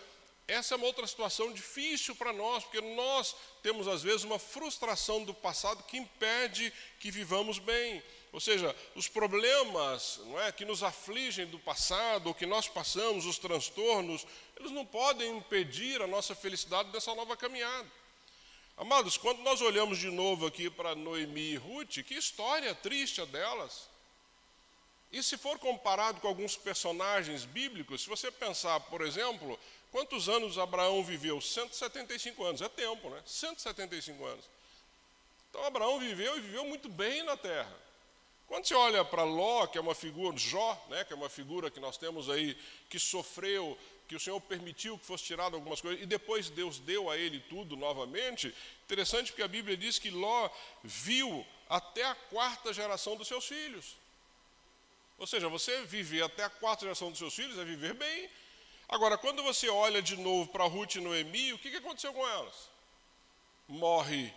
[0.48, 5.24] essa é uma outra situação difícil para nós, porque nós temos às vezes uma frustração
[5.24, 8.02] do passado que impede que vivamos bem.
[8.32, 13.24] Ou seja, os problemas não é, que nos afligem do passado, ou que nós passamos,
[13.24, 14.26] os transtornos,
[14.58, 17.86] eles não podem impedir a nossa felicidade dessa nova caminhada.
[18.76, 23.24] Amados, quando nós olhamos de novo aqui para Noemi e Ruth, que história triste a
[23.24, 23.88] delas.
[25.10, 29.58] E se for comparado com alguns personagens bíblicos, se você pensar, por exemplo,
[29.90, 31.40] quantos anos Abraão viveu?
[31.40, 33.22] 175 anos, é tempo, né?
[33.24, 34.44] 175 anos.
[35.48, 37.85] Então Abraão viveu e viveu muito bem na terra.
[38.48, 41.70] Quando você olha para Ló, que é uma figura, Jó, né, que é uma figura
[41.70, 42.56] que nós temos aí,
[42.88, 43.76] que sofreu,
[44.06, 47.40] que o Senhor permitiu que fosse tirado algumas coisas, e depois Deus deu a ele
[47.48, 50.48] tudo novamente, interessante porque a Bíblia diz que Ló
[50.84, 53.96] viu até a quarta geração dos seus filhos.
[55.18, 58.30] Ou seja, você viver até a quarta geração dos seus filhos é viver bem.
[58.88, 62.26] Agora, quando você olha de novo para Ruth e Noemi, o que, que aconteceu com
[62.28, 62.68] elas?
[63.66, 64.32] Morre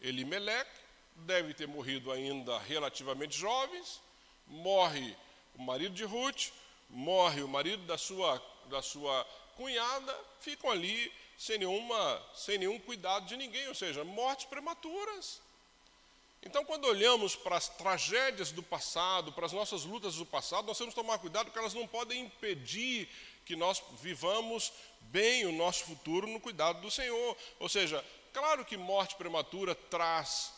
[0.00, 0.70] Elimelec,
[1.16, 4.00] deve ter morrido ainda relativamente jovens,
[4.46, 5.16] morre
[5.54, 6.50] o marido de Ruth,
[6.90, 9.24] morre o marido da sua, da sua
[9.56, 15.40] cunhada, ficam ali sem, nenhuma, sem nenhum cuidado de ninguém, ou seja, mortes prematuras.
[16.42, 20.78] Então, quando olhamos para as tragédias do passado, para as nossas lutas do passado, nós
[20.78, 23.08] temos que tomar cuidado porque elas não podem impedir
[23.44, 27.36] que nós vivamos bem o nosso futuro no cuidado do Senhor.
[27.58, 30.52] Ou seja, claro que morte prematura traz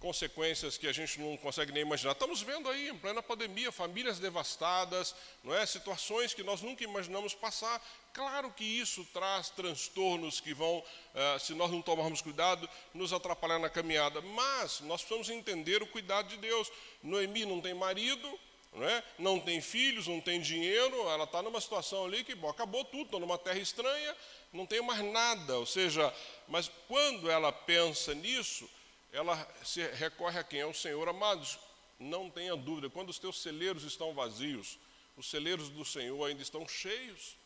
[0.00, 2.12] consequências que a gente não consegue nem imaginar.
[2.12, 5.64] Estamos vendo aí, em plena pandemia, famílias devastadas, não é?
[5.66, 7.80] situações que nós nunca imaginamos passar.
[8.12, 10.82] Claro que isso traz transtornos que vão,
[11.14, 14.20] eh, se nós não tomarmos cuidado, nos atrapalhar na caminhada.
[14.22, 16.72] Mas nós precisamos entender o cuidado de Deus.
[17.02, 18.26] Noemi não tem marido,
[18.72, 19.04] não, é?
[19.18, 23.02] não tem filhos, não tem dinheiro, ela está numa situação ali que bom, acabou tudo,
[23.02, 24.16] estou numa terra estranha,
[24.52, 25.58] não tenho mais nada.
[25.58, 26.12] Ou seja,
[26.48, 28.68] mas quando ela pensa nisso,
[29.12, 30.62] ela se recorre a quem?
[30.62, 31.08] Ao Senhor.
[31.08, 31.58] Amados,
[31.98, 34.78] não tenha dúvida, quando os teus celeiros estão vazios,
[35.16, 37.36] os celeiros do Senhor ainda estão cheios.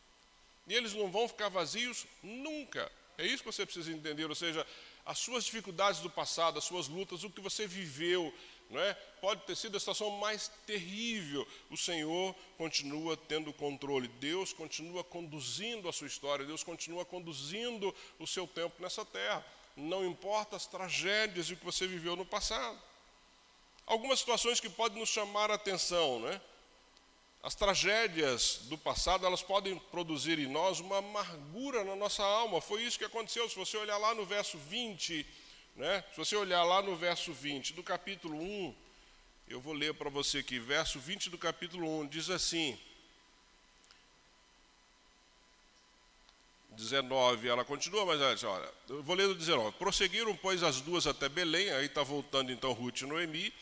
[0.67, 2.91] E eles não vão ficar vazios nunca.
[3.19, 4.29] É isso que você precisa entender.
[4.29, 4.67] Ou seja,
[5.05, 8.33] as suas dificuldades do passado, as suas lutas, o que você viveu,
[8.71, 8.95] não é?
[9.21, 11.47] Pode ter sido a situação mais terrível.
[11.71, 14.09] O Senhor continua tendo controle.
[14.09, 16.47] Deus continua conduzindo a sua história.
[16.47, 19.45] Deus continua conduzindo o seu tempo nessa terra.
[19.77, 22.79] Não importa as tragédias e o que você viveu no passado.
[23.87, 26.41] Algumas situações que podem nos chamar a atenção, não é?
[27.43, 32.59] As tragédias do passado, elas podem produzir em nós uma amargura na nossa alma.
[32.59, 33.47] Foi isso que aconteceu.
[33.51, 35.27] Se você olhar lá no verso 20,
[35.77, 36.03] né?
[36.11, 38.75] se você olhar lá no verso 20 do capítulo 1,
[39.47, 42.81] eu vou ler para você aqui, verso 20 do capítulo 1, diz assim:
[46.77, 49.73] 19, ela continua, mas olha, eu vou ler do 19.
[49.79, 53.53] Prosseguiram, pois, as duas até Belém, aí está voltando então Ruth e Noemi.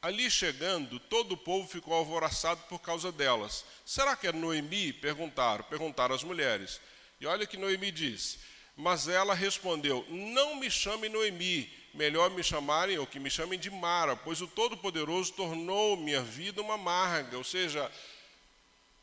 [0.00, 3.64] Ali chegando, todo o povo ficou alvoroçado por causa delas.
[3.86, 4.92] Será que é Noemi?
[4.92, 6.80] Perguntaram, perguntaram as mulheres.
[7.20, 8.40] E olha que Noemi disse.
[8.76, 13.70] Mas ela respondeu: Não me chamem Noemi, melhor me chamarem, ou que me chamem de
[13.70, 17.36] Mara, pois o Todo-Poderoso tornou minha vida uma amarga.
[17.36, 17.90] Ou seja,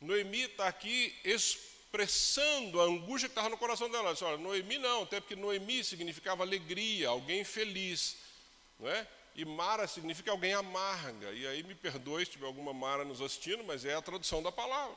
[0.00, 1.14] Noemi está aqui
[1.90, 4.04] expressando a angústia que estava no coração dela.
[4.04, 8.16] Ela disse, Olha, Noemi não, até porque Noemi significava alegria, alguém feliz.
[8.78, 9.06] Não é?
[9.34, 11.32] E Mara significa alguém amarga.
[11.32, 14.52] E aí me perdoe se tiver alguma Mara nos assistindo, mas é a tradução da
[14.52, 14.96] palavra.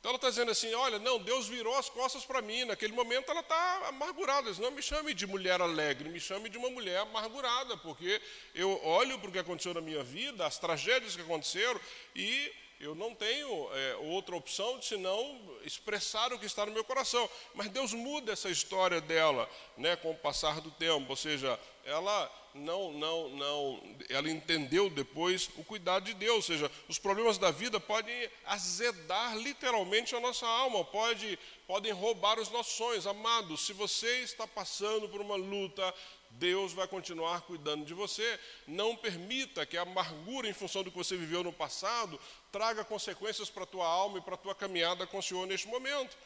[0.00, 2.64] Então ela está dizendo assim: olha, não, Deus virou as costas para mim.
[2.64, 4.48] Naquele momento ela está amargurada.
[4.48, 8.20] Diz, não me chame de mulher alegre, me chame de uma mulher amargurada, porque
[8.54, 11.80] eu olho para o que aconteceu na minha vida, as tragédias que aconteceram,
[12.16, 12.52] e
[12.82, 17.30] eu não tenho é, outra opção senão expressar o que está no meu coração.
[17.54, 21.06] Mas Deus muda essa história dela, né, com o passar do tempo.
[21.08, 26.70] Ou seja, ela não, não, não, ela entendeu depois o cuidado de Deus, ou seja,
[26.88, 32.72] os problemas da vida podem azedar literalmente a nossa alma, pode, podem roubar os nossos
[32.72, 33.06] sonhos.
[33.06, 35.94] Amado, se você está passando por uma luta,
[36.32, 38.38] Deus vai continuar cuidando de você.
[38.66, 42.18] Não permita que a amargura em função do que você viveu no passado
[42.50, 45.68] traga consequências para a tua alma e para a tua caminhada com o Senhor neste
[45.68, 46.16] momento.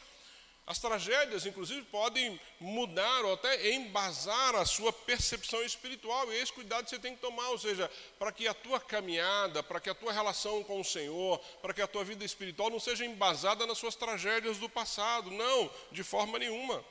[0.66, 6.90] As tragédias, inclusive, podem mudar ou até embasar a sua percepção espiritual, e esse cuidado
[6.90, 7.88] você tem que tomar, ou seja,
[8.18, 11.80] para que a tua caminhada, para que a tua relação com o Senhor, para que
[11.80, 16.36] a tua vida espiritual não seja embasada nas suas tragédias do passado, não, de forma
[16.36, 16.84] nenhuma.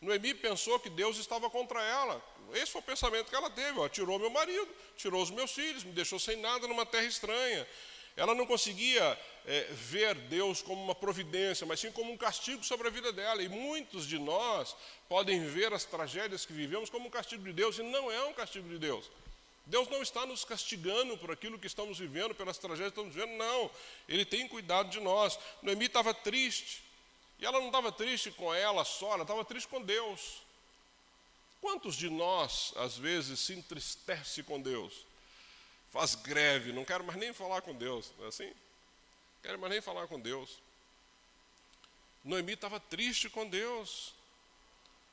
[0.00, 2.22] Noemi pensou que Deus estava contra ela,
[2.54, 5.84] esse foi o pensamento que ela teve: ó, tirou meu marido, tirou os meus filhos,
[5.84, 7.66] me deixou sem nada numa terra estranha.
[8.16, 12.88] Ela não conseguia é, ver Deus como uma providência, mas sim como um castigo sobre
[12.88, 13.42] a vida dela.
[13.42, 14.74] E muitos de nós
[15.08, 18.32] podem ver as tragédias que vivemos como um castigo de Deus, e não é um
[18.32, 19.08] castigo de Deus.
[19.66, 23.36] Deus não está nos castigando por aquilo que estamos vivendo, pelas tragédias que estamos vivendo,
[23.36, 23.70] não.
[24.08, 25.38] Ele tem cuidado de nós.
[25.62, 26.82] Noemi estava triste.
[27.38, 30.42] E ela não estava triste com ela só, ela estava triste com Deus.
[31.60, 35.08] Quantos de nós, às vezes, se entristece com Deus?
[35.90, 38.46] faz greve, não quero mais nem falar com Deus, não é assim?
[38.46, 40.58] Não quero mais nem falar com Deus.
[42.24, 44.14] Noemi estava triste com Deus.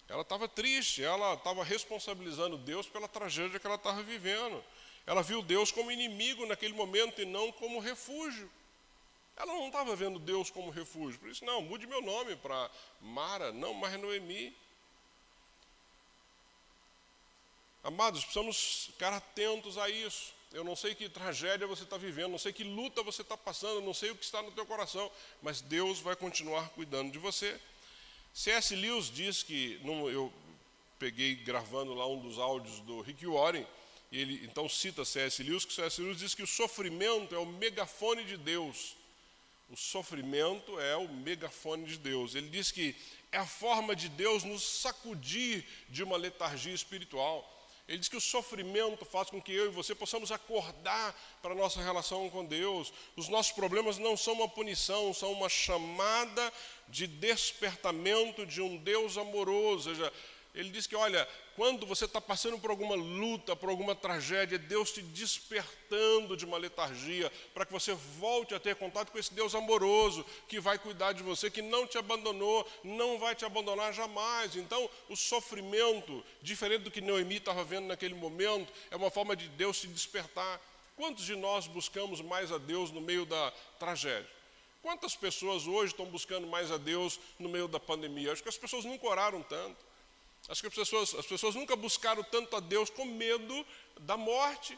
[0.08, 4.64] Ela estava triste, ela estava responsabilizando Deus pela tragédia que ela estava vivendo.
[5.08, 8.52] Ela viu Deus como inimigo naquele momento e não como refúgio.
[9.38, 11.20] Ela não estava vendo Deus como refúgio.
[11.20, 12.70] Por isso, não, mude meu nome para
[13.02, 14.56] Mara, não mais Noemi.
[17.84, 20.34] Amados, precisamos ficar atentos a isso.
[20.52, 23.82] Eu não sei que tragédia você está vivendo, não sei que luta você está passando,
[23.82, 25.12] não sei o que está no teu coração,
[25.42, 27.60] mas Deus vai continuar cuidando de você.
[28.34, 28.76] C.S.
[28.76, 30.34] Lewis diz que, eu
[30.98, 33.68] peguei gravando lá um dos áudios do Rick Warren,
[34.12, 35.44] ele então cita C.S.
[35.44, 36.02] Lewis, que C.S.
[36.02, 38.96] Lewis diz que o sofrimento é o megafone de Deus.
[39.70, 42.36] O sofrimento é o megafone de Deus.
[42.36, 42.96] Ele diz que
[43.32, 47.52] é a forma de Deus nos sacudir de uma letargia espiritual.
[47.88, 51.56] Ele diz que o sofrimento faz com que eu e você possamos acordar para a
[51.56, 52.92] nossa relação com Deus.
[53.16, 56.52] Os nossos problemas não são uma punição, são uma chamada
[56.88, 59.90] de despertamento de um Deus amoroso.
[59.90, 60.14] Ou seja,
[60.56, 64.92] ele diz que, olha, quando você está passando por alguma luta, por alguma tragédia, Deus
[64.92, 69.56] te despertando de uma letargia, para que você volte a ter contato com esse Deus
[69.56, 74.56] amoroso, que vai cuidar de você, que não te abandonou, não vai te abandonar jamais.
[74.56, 79.48] Então, o sofrimento, diferente do que Noemi estava vendo naquele momento, é uma forma de
[79.50, 80.62] Deus te despertar.
[80.98, 84.30] Quantos de nós buscamos mais a Deus no meio da tragédia?
[84.82, 88.34] Quantas pessoas hoje estão buscando mais a Deus no meio da pandemia?
[88.34, 89.95] Acho que as pessoas nunca oraram tanto.
[90.48, 93.66] Acho que as pessoas, as pessoas nunca buscaram tanto a Deus com medo
[94.00, 94.78] da morte.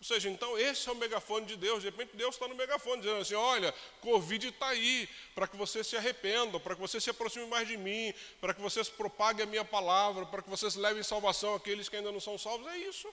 [0.00, 1.82] Ou seja, então esse é o megafone de Deus.
[1.82, 5.82] De repente Deus está no megafone, dizendo assim: olha, Covid está aí, para que você
[5.82, 9.46] se arrependa, para que você se aproxime mais de mim, para que vocês propaguem a
[9.46, 12.66] minha palavra, para que vocês levem salvação àqueles que ainda não são salvos.
[12.68, 13.08] É isso.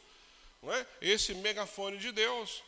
[0.61, 0.85] Não é?
[1.01, 2.63] Esse megafone de Deus.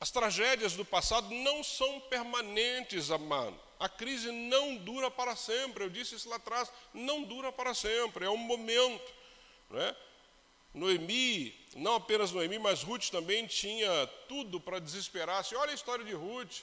[0.00, 3.58] As tragédias do passado não são permanentes, amado.
[3.78, 5.84] A crise não dura para sempre.
[5.84, 6.70] Eu disse isso lá atrás.
[6.92, 8.24] Não dura para sempre.
[8.24, 9.12] É um momento.
[9.70, 9.96] Não é?
[10.74, 15.54] Noemi, não apenas Noemi, mas Ruth também tinha tudo para desesperar-se.
[15.54, 16.62] Olha a história de Ruth.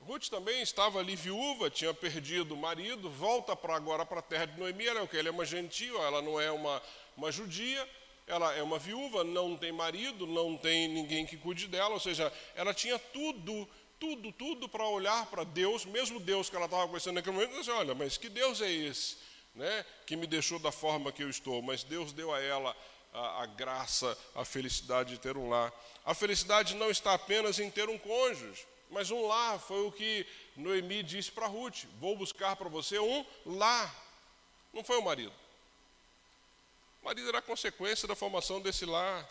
[0.00, 4.46] Ruth também estava ali viúva, tinha perdido o marido, volta para agora para a terra
[4.46, 4.86] de Noemi.
[4.86, 5.18] Ela é o que?
[5.18, 6.82] Ela é uma gentil, ela não é uma,
[7.16, 7.86] uma judia
[8.26, 12.32] ela é uma viúva, não tem marido, não tem ninguém que cuide dela, ou seja,
[12.54, 13.68] ela tinha tudo,
[14.02, 17.70] tudo, tudo para olhar para Deus, mesmo Deus que ela estava conhecendo naquele momento, assim,
[17.70, 19.16] olha, mas que Deus é esse,
[19.54, 21.62] né, que me deixou da forma que eu estou?
[21.62, 22.76] Mas Deus deu a ela
[23.14, 25.72] a, a graça, a felicidade de ter um lar.
[26.04, 30.26] A felicidade não está apenas em ter um cônjuge, mas um lar foi o que
[30.56, 33.94] Noemi disse para Ruth: vou buscar para você um lar.
[34.72, 35.32] Não foi o marido.
[37.00, 39.28] O marido era consequência da formação desse lar.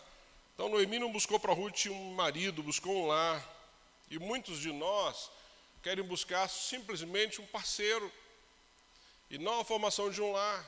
[0.54, 3.51] Então Noemi não buscou para Ruth um marido, buscou um lar.
[4.12, 5.30] E muitos de nós
[5.82, 8.12] querem buscar simplesmente um parceiro
[9.30, 10.62] e não a formação de um lar.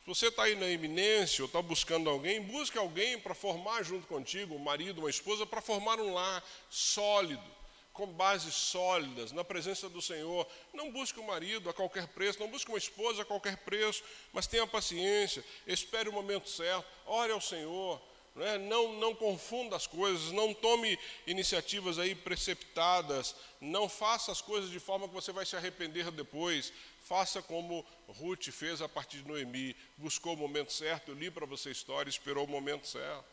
[0.00, 4.08] Se você está aí na iminência ou está buscando alguém, busque alguém para formar junto
[4.08, 7.58] contigo, um marido, uma esposa, para formar um lar sólido
[7.92, 10.44] com bases sólidas, na presença do Senhor.
[10.74, 14.02] Não busque um marido a qualquer preço, não busque uma esposa a qualquer preço,
[14.32, 18.00] mas tenha paciência, espere o momento certo, ore ao Senhor.
[18.38, 18.56] Não, é?
[18.56, 24.78] não, não confunda as coisas, não tome iniciativas aí preceptadas, não faça as coisas de
[24.78, 26.72] forma que você vai se arrepender depois.
[27.02, 31.46] Faça como Ruth fez a partir de Noemi, buscou o momento certo, eu li para
[31.46, 33.24] você a história, esperou o momento certo.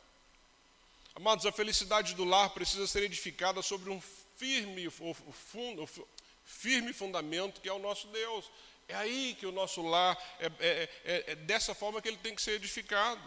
[1.13, 4.01] Amados, a felicidade do lar precisa ser edificada sobre um
[4.37, 4.91] firme,
[6.43, 8.49] firme fundamento que é o nosso Deus.
[8.87, 12.33] É aí que o nosso lar, é, é, é, é dessa forma que ele tem
[12.33, 13.21] que ser edificado.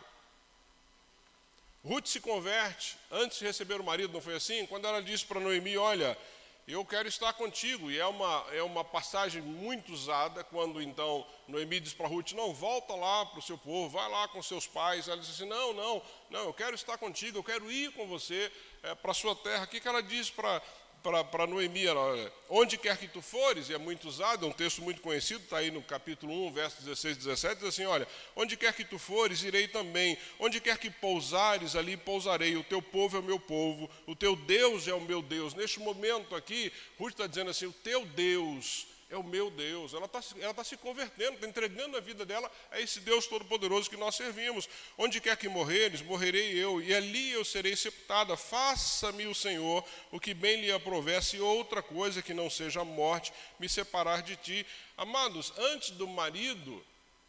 [1.88, 4.66] Ruth se converte antes de receber o marido, não foi assim?
[4.66, 6.18] Quando ela disse para Noemi: Olha,
[6.66, 7.90] eu quero estar contigo.
[7.90, 12.52] E é uma, é uma passagem muito usada quando então Noemi diz para Ruth: Não,
[12.52, 15.08] volta lá para o seu povo, vai lá com seus pais.
[15.08, 18.52] Ela diz assim: Não, não, não, eu quero estar contigo, eu quero ir com você
[18.82, 19.64] é, para a sua terra.
[19.64, 20.60] O que, que ela diz para
[21.02, 24.82] para Noemi, ela, onde quer que tu fores, e é muito usado, é um texto
[24.82, 28.56] muito conhecido, está aí no capítulo 1, verso 16 e 17, diz assim, olha, onde
[28.56, 33.16] quer que tu fores, irei também, onde quer que pousares, ali pousarei, o teu povo
[33.16, 35.54] é o meu povo, o teu Deus é o meu Deus.
[35.54, 39.94] Neste momento aqui, Ruth está dizendo assim, o teu Deus é o meu Deus.
[39.94, 43.88] Ela está ela tá se convertendo, está entregando a vida dela a esse Deus Todo-Poderoso
[43.88, 44.68] que nós servimos.
[44.96, 48.36] Onde quer que morreres, morrerei eu, e ali eu serei sepultada.
[48.36, 53.32] Faça-me o Senhor o que bem lhe aprovesse, outra coisa que não seja a morte,
[53.58, 54.66] me separar de ti.
[54.96, 56.84] Amados, antes do marido,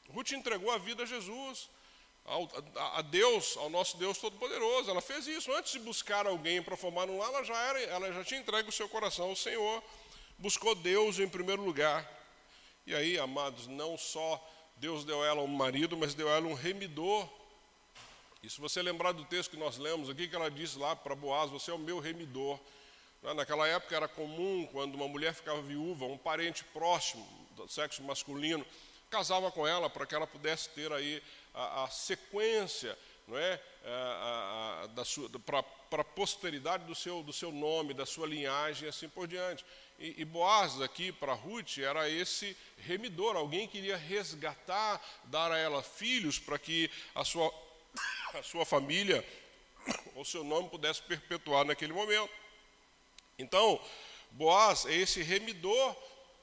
[0.09, 1.69] Ruth entregou a vida a Jesus.
[2.75, 4.91] A Deus, ao nosso Deus Todo-Poderoso.
[4.91, 8.13] Ela fez isso antes de buscar alguém para formar um lar, ela já, era, ela
[8.13, 9.81] já tinha entregue o seu coração ao Senhor
[10.39, 12.09] buscou Deus em primeiro lugar.
[12.87, 14.43] E aí, amados, não só
[14.77, 17.27] Deus deu a ela um marido, mas deu a ela um remidor.
[18.41, 21.13] E se você lembrar do texto que nós lemos aqui, que ela disse lá para
[21.13, 22.59] Boaz: Você é o meu remidor.
[23.21, 28.01] Né, naquela época era comum, quando uma mulher ficava viúva, um parente próximo do sexo
[28.01, 28.65] masculino
[29.09, 31.21] casava com ela para que ela pudesse ter aí
[31.53, 33.61] a, a sequência não é,
[35.45, 39.63] para a posteridade do seu, do seu nome, da sua linhagem e assim por diante.
[39.99, 45.57] E, e Boaz aqui para Ruth era esse remidor, alguém que iria resgatar, dar a
[45.57, 47.53] ela filhos para que a sua,
[48.33, 49.25] a sua família,
[50.15, 52.31] o seu nome pudesse perpetuar naquele momento.
[53.37, 53.79] Então,
[54.31, 55.95] Boaz é esse remidor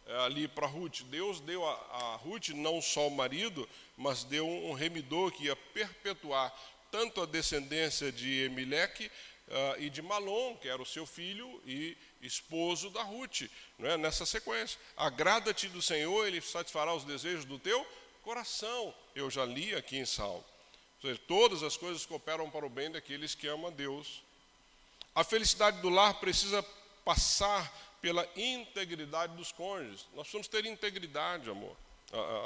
[0.06, 1.02] é, ali para Ruth.
[1.04, 5.56] Deus deu a, a Ruth não só o marido, mas deu um remidor que ia
[5.56, 6.54] perpetuar
[6.90, 9.10] tanto a descendência de Emeleque
[9.48, 13.42] uh, e de Malom, que era o seu filho e esposo da Ruth,
[13.78, 13.96] não é?
[13.96, 14.78] nessa sequência.
[14.96, 17.86] Agrada-te do Senhor, ele satisfará os desejos do teu
[18.22, 18.94] coração.
[19.14, 20.44] Eu já li aqui em Salmo.
[21.02, 24.22] Ou seja, todas as coisas cooperam para o bem daqueles que amam a Deus.
[25.14, 26.62] A felicidade do lar precisa
[27.04, 30.06] passar pela integridade dos cônjuges.
[30.14, 31.76] Nós precisamos ter integridade, amor,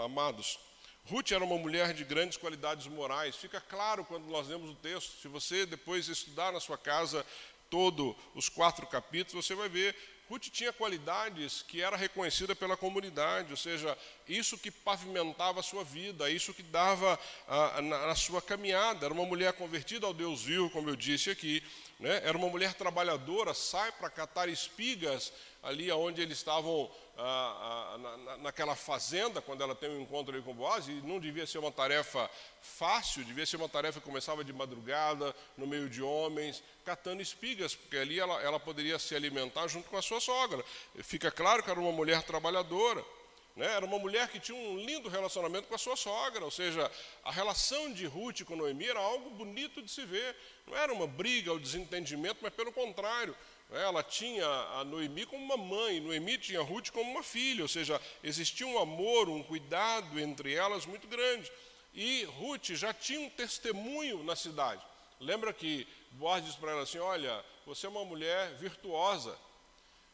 [0.04, 0.58] amados.
[1.06, 3.36] Ruth era uma mulher de grandes qualidades morais.
[3.36, 5.20] Fica claro quando nós lemos o texto.
[5.20, 7.24] Se você depois estudar na sua casa
[7.68, 9.96] todos os quatro capítulos, você vai ver
[10.30, 13.98] Ruth tinha qualidades que era reconhecida pela comunidade, ou seja,
[14.28, 19.06] isso que pavimentava a sua vida, isso que dava a, na, na, sua caminhada.
[19.06, 21.60] Era uma mulher convertida ao Deus vivo, como eu disse aqui,
[21.98, 22.20] né?
[22.22, 25.32] era uma mulher trabalhadora, sai para catar espigas
[25.62, 30.42] ali onde eles estavam ah, ah, na, naquela fazenda, quando ela tem um encontro ali
[30.42, 32.30] com Boaz, e não devia ser uma tarefa
[32.62, 37.74] fácil, devia ser uma tarefa que começava de madrugada, no meio de homens, catando espigas,
[37.74, 40.64] porque ali ela, ela poderia se alimentar junto com a sua sogra.
[41.02, 43.04] Fica claro que era uma mulher trabalhadora.
[43.56, 43.66] Né?
[43.66, 46.90] Era uma mulher que tinha um lindo relacionamento com a sua sogra, ou seja,
[47.22, 50.34] a relação de Ruth com Noemi era algo bonito de se ver.
[50.66, 53.36] Não era uma briga ou desentendimento, mas pelo contrário,
[53.72, 58.00] ela tinha a Noemi como uma mãe, Noemi tinha Ruth como uma filha, ou seja,
[58.22, 61.50] existia um amor, um cuidado entre elas muito grande.
[61.94, 64.82] E Ruth já tinha um testemunho na cidade.
[65.20, 69.36] Lembra que Boaz disse para ela assim: Olha, você é uma mulher virtuosa.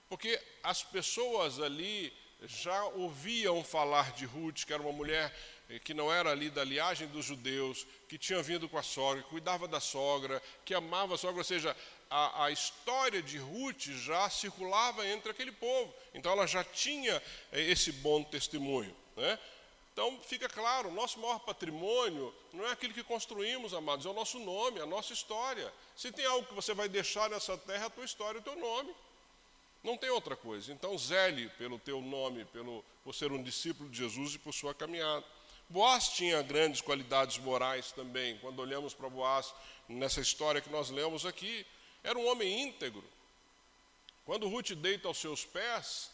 [0.08, 5.34] Porque as pessoas ali já ouviam falar de Ruth, que era uma mulher
[5.68, 9.22] eh, que não era ali da liagem dos judeus, que tinha vindo com a sogra,
[9.22, 11.74] que cuidava da sogra, que amava a sogra, ou seja,
[12.10, 15.92] a, a, história de Ruth já circulava entre aquele povo.
[16.14, 18.94] Então ela já tinha eh, esse bom testemunho.
[19.16, 19.38] Né?
[19.92, 24.38] Então fica claro, nosso maior patrimônio não é aquilo que construímos, amados, é o nosso
[24.38, 25.72] nome, a nossa história.
[25.96, 28.56] Se tem algo que você vai deixar nessa terra, é a tua história, o teu
[28.56, 28.94] nome.
[29.82, 30.72] Não tem outra coisa.
[30.72, 34.74] Então zele pelo teu nome, pelo, por ser um discípulo de Jesus e por sua
[34.74, 35.24] caminhada.
[35.68, 38.38] Boaz tinha grandes qualidades morais também.
[38.38, 39.52] Quando olhamos para Boaz
[39.88, 41.66] nessa história que nós lemos aqui,
[42.06, 43.02] era um homem íntegro.
[44.24, 46.08] Quando Ruth deita aos seus pés,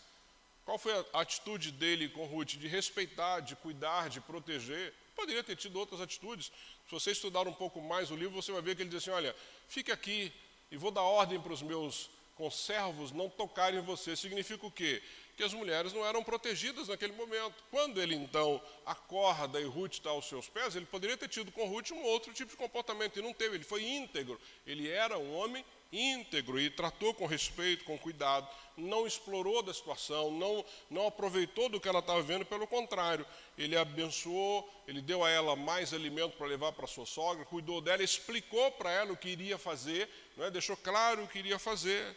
[0.65, 2.55] qual foi a atitude dele com Ruth?
[2.55, 4.95] De respeitar, de cuidar, de proteger.
[5.15, 6.47] Poderia ter tido outras atitudes.
[6.87, 9.11] Se você estudar um pouco mais o livro, você vai ver que ele diz assim:
[9.11, 9.37] olha,
[9.69, 10.33] fique aqui
[10.71, 14.17] e vou dar ordem para os meus conservos não tocarem em você.
[14.17, 15.03] Significa o quê?
[15.37, 17.55] Que as mulheres não eram protegidas naquele momento.
[17.71, 21.67] Quando ele então acorda e Ruth está aos seus pés, ele poderia ter tido com
[21.67, 23.57] Ruth um outro tipo de comportamento, e não teve.
[23.57, 24.41] Ele foi íntegro.
[24.67, 30.31] Ele era um homem íntegro e tratou com respeito, com cuidado, não explorou da situação,
[30.31, 33.27] não, não aproveitou do que ela estava vendo, pelo contrário,
[33.59, 38.03] ele abençoou, ele deu a ela mais alimento para levar para sua sogra, cuidou dela,
[38.03, 40.09] explicou para ela o que iria fazer,
[40.39, 40.51] é?
[40.51, 42.17] deixou claro o que iria fazer.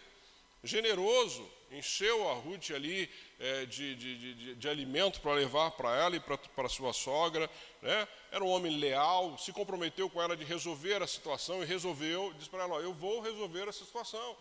[0.64, 3.10] Generoso, encheu a Ruth ali
[3.40, 7.50] é, de, de, de, de, alimento para levar para ela e para sua sogra.
[7.82, 8.08] Né?
[8.32, 12.50] Era um homem leal, se comprometeu com ela de resolver a situação e resolveu, disse
[12.50, 14.36] para ela: ó, Eu vou resolver essa situação.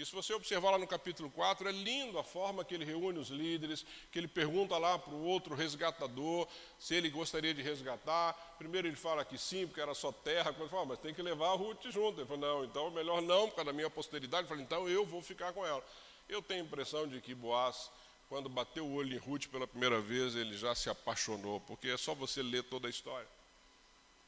[0.00, 3.18] E se você observar lá no capítulo 4, é lindo a forma que ele reúne
[3.18, 8.32] os líderes, que ele pergunta lá para o outro resgatador se ele gostaria de resgatar.
[8.56, 10.54] Primeiro ele fala que sim, porque era só terra.
[10.58, 12.20] Ele fala, mas tem que levar a Ruth junto.
[12.20, 14.44] Ele falou, não, então melhor não, por causa da minha posteridade.
[14.44, 15.84] Ele falou, então eu vou ficar com ela.
[16.30, 17.90] Eu tenho a impressão de que Boaz,
[18.28, 21.96] quando bateu o olho em Ruth pela primeira vez, ele já se apaixonou, porque é
[21.96, 23.26] só você ler toda a história.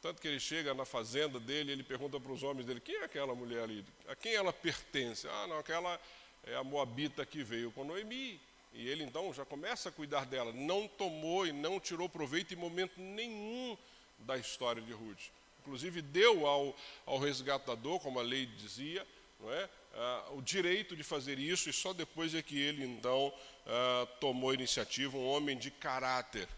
[0.02, 3.04] Tanto que ele chega na fazenda dele, ele pergunta para os homens dele: quem é
[3.04, 3.86] aquela mulher ali?
[4.08, 5.28] A quem ela pertence?
[5.28, 6.00] Ah, não, aquela
[6.42, 8.40] é a Moabita que veio com Noemi.
[8.72, 10.52] E ele então já começa a cuidar dela.
[10.52, 13.78] Não tomou e não tirou proveito em momento nenhum
[14.18, 15.30] da história de Ruth.
[15.60, 16.74] Inclusive deu ao,
[17.06, 19.06] ao resgatador, como a lei dizia,
[19.38, 19.68] não é?
[19.94, 23.32] Ah, o direito de fazer isso, e só depois é que ele então
[23.66, 26.48] ah, tomou iniciativa, um homem de caráter.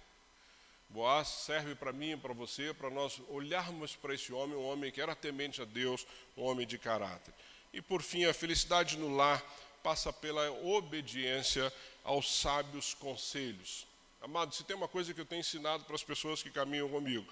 [0.89, 5.01] Boaz serve para mim para você, para nós olharmos para esse homem, um homem que
[5.01, 6.07] era temente a Deus,
[6.37, 7.35] um homem de caráter.
[7.73, 9.43] E por fim, a felicidade no lar
[9.83, 11.73] passa pela obediência
[12.05, 13.87] aos sábios conselhos.
[14.21, 17.27] Amado, se tem uma coisa que eu tenho ensinado para as pessoas que caminham comigo,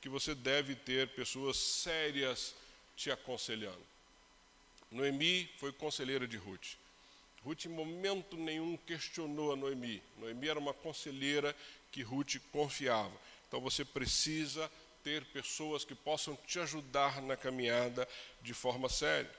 [0.00, 2.54] que você deve ter pessoas sérias
[2.96, 3.97] te aconselhando.
[4.90, 6.76] Noemi foi conselheira de Ruth.
[7.44, 10.02] Ruth em momento nenhum questionou a Noemi.
[10.16, 11.54] Noemi era uma conselheira
[11.92, 13.12] que Ruth confiava.
[13.46, 14.70] Então você precisa
[15.04, 18.06] ter pessoas que possam te ajudar na caminhada
[18.42, 19.30] de forma séria.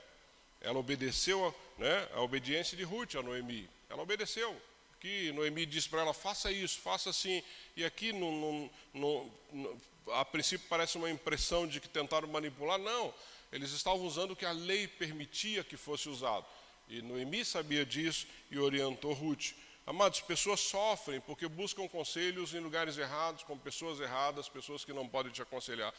[0.60, 3.68] Ela obedeceu né, a obediência de Ruth a Noemi.
[3.88, 4.60] Ela obedeceu.
[5.00, 7.42] Que Noemi disse para ela: faça isso, faça assim.
[7.76, 9.80] E aqui, no, no, no,
[10.12, 12.78] a princípio, parece uma impressão de que tentaram manipular.
[12.78, 13.14] Não,
[13.52, 16.46] eles estavam usando o que a lei permitia que fosse usado.
[16.88, 19.52] E Noemi sabia disso e orientou Ruth.
[19.86, 25.08] Amados, pessoas sofrem porque buscam conselhos em lugares errados, com pessoas erradas, pessoas que não
[25.08, 25.92] podem te aconselhar.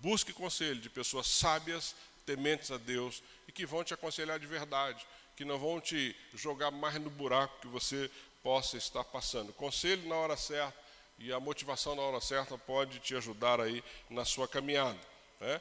[0.00, 1.94] Busque conselho de pessoas sábias,
[2.26, 6.70] tementes a Deus e que vão te aconselhar de verdade, que não vão te jogar
[6.70, 8.10] mais no buraco que você
[8.42, 9.52] possa estar passando.
[9.52, 10.76] Conselho na hora certa
[11.18, 14.98] E a motivação na hora certa pode te ajudar aí na sua caminhada.
[15.40, 15.60] Né?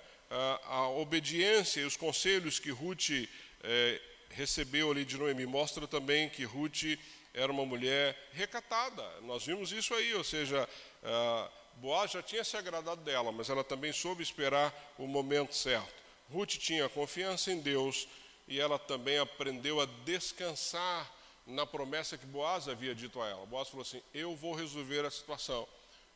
[0.65, 3.09] A, obediência e os conselhos que Ruth
[3.63, 6.97] é, recebeu ali de Noemi mostra também que Ruth
[7.33, 9.03] era uma mulher recatada.
[9.21, 10.67] Nós vimos isso aí, ou seja,
[11.75, 16.01] Boaz já tinha se agradado dela, mas ela também soube esperar o momento certo.
[16.29, 18.07] Ruth tinha confiança em Deus
[18.47, 21.11] e ela também aprendeu a descansar
[21.45, 23.45] na promessa que Boaz havia dito a ela.
[23.45, 25.67] Boaz falou assim: Eu vou resolver a situação.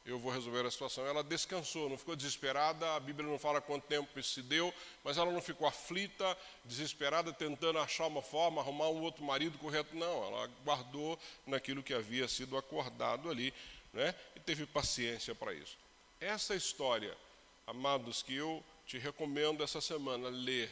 [0.05, 1.05] Eu vou resolver a situação.
[1.07, 2.93] Ela descansou, não ficou desesperada.
[2.93, 4.71] A Bíblia não fala quanto tempo isso se deu,
[5.03, 9.95] mas ela não ficou aflita, desesperada, tentando achar uma forma, arrumar um outro marido correto.
[9.95, 13.51] Não, ela guardou naquilo que havia sido acordado ali,
[13.91, 14.13] né?
[14.35, 15.75] E teve paciência para isso.
[16.21, 17.17] Essa história,
[17.65, 20.71] amados, que eu te recomendo essa semana ler,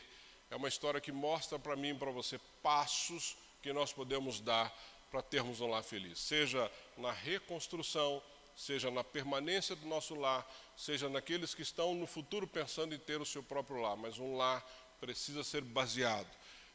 [0.52, 4.72] é uma história que mostra para mim e para você passos que nós podemos dar
[5.10, 8.22] para termos um lar feliz, seja na reconstrução,
[8.56, 10.45] seja na permanência do nosso lar,
[10.78, 14.36] seja naqueles que estão no futuro pensando em ter o seu próprio lar, mas um
[14.36, 14.64] lar
[14.99, 16.30] precisa ser baseado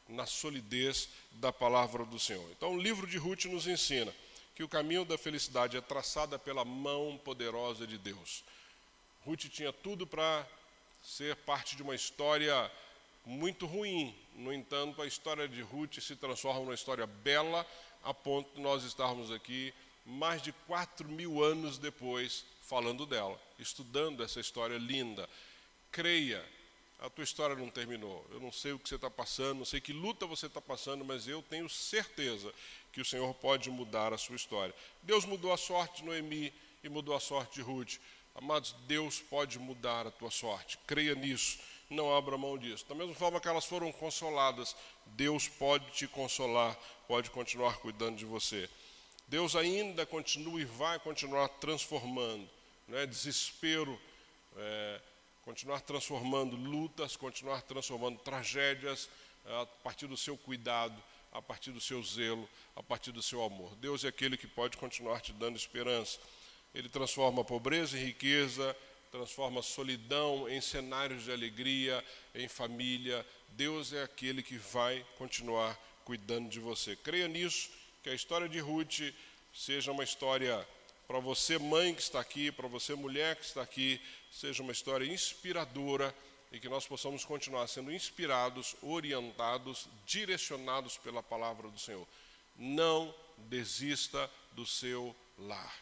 [0.07, 2.49] na solidez da palavra do Senhor.
[2.51, 4.13] Então, o livro de Ruth nos ensina
[4.55, 8.43] que o caminho da felicidade é traçado pela mão poderosa de Deus.
[9.25, 10.45] Ruth tinha tudo para
[11.01, 12.69] ser parte de uma história
[13.25, 14.15] muito ruim.
[14.35, 17.65] No entanto, a história de Ruth se transforma numa história bela,
[18.03, 19.73] a ponto de nós estarmos aqui
[20.05, 25.27] mais de quatro mil anos depois falando dela, estudando essa história linda.
[25.91, 26.43] Creia,
[26.99, 28.25] a tua história não terminou.
[28.31, 31.03] Eu não sei o que você está passando, não sei que luta você está passando,
[31.03, 32.53] mas eu tenho certeza
[32.91, 34.73] que o Senhor pode mudar a sua história.
[35.03, 37.97] Deus mudou a sorte de Noemi e mudou a sorte de Ruth.
[38.35, 40.77] Amados, Deus pode mudar a tua sorte.
[40.85, 42.85] Creia nisso não abra mão disso.
[42.87, 44.75] Da mesma forma que elas foram consoladas,
[45.07, 46.77] Deus pode te consolar,
[47.07, 48.69] pode continuar cuidando de você.
[49.29, 52.49] Deus ainda continua e vai continuar transformando.
[52.87, 53.05] Né?
[53.05, 53.99] Desespero,
[54.57, 55.01] é,
[55.45, 59.07] continuar transformando lutas, continuar transformando tragédias
[59.45, 60.99] é, a partir do seu cuidado,
[61.31, 63.75] a partir do seu zelo, a partir do seu amor.
[63.75, 66.17] Deus é aquele que pode continuar te dando esperança.
[66.73, 68.75] Ele transforma pobreza em riqueza,
[69.11, 72.03] transforma solidão em cenários de alegria,
[72.33, 73.23] em família.
[73.49, 76.95] Deus é aquele que vai continuar cuidando de você.
[76.95, 77.69] Creia nisso,
[78.03, 79.13] que a história de Ruth
[79.53, 80.67] seja uma história
[81.07, 83.99] para você, mãe que está aqui, para você, mulher que está aqui,
[84.31, 86.15] seja uma história inspiradora
[86.51, 92.07] e que nós possamos continuar sendo inspirados, orientados, direcionados pela palavra do Senhor.
[92.55, 95.75] Não desista do seu lar.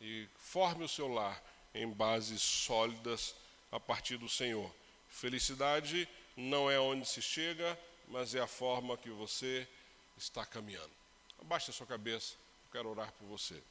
[0.00, 1.42] E forme o seu lar
[1.74, 3.34] em bases sólidas
[3.70, 4.72] a partir do Senhor.
[5.08, 7.78] Felicidade não é onde se chega,
[8.08, 9.66] mas é a forma que você
[10.16, 11.03] está caminhando.
[11.44, 13.62] Abaixe a sua cabeça, eu quero orar por você.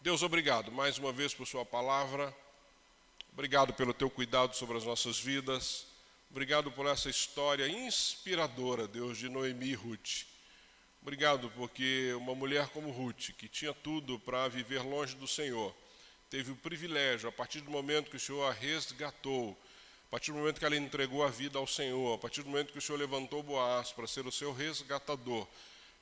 [0.00, 2.34] Deus, obrigado mais uma vez por Sua palavra.
[3.34, 5.86] Obrigado pelo teu cuidado sobre as nossas vidas.
[6.30, 10.24] Obrigado por essa história inspiradora, Deus, de Noemi e Ruth.
[11.02, 15.74] Obrigado porque uma mulher como Ruth, que tinha tudo para viver longe do Senhor,
[16.30, 19.54] teve o privilégio, a partir do momento que o Senhor a resgatou,
[20.08, 22.72] a partir do momento que ela entregou a vida ao Senhor, a partir do momento
[22.72, 25.46] que o Senhor levantou Boaz para ser o seu resgatador,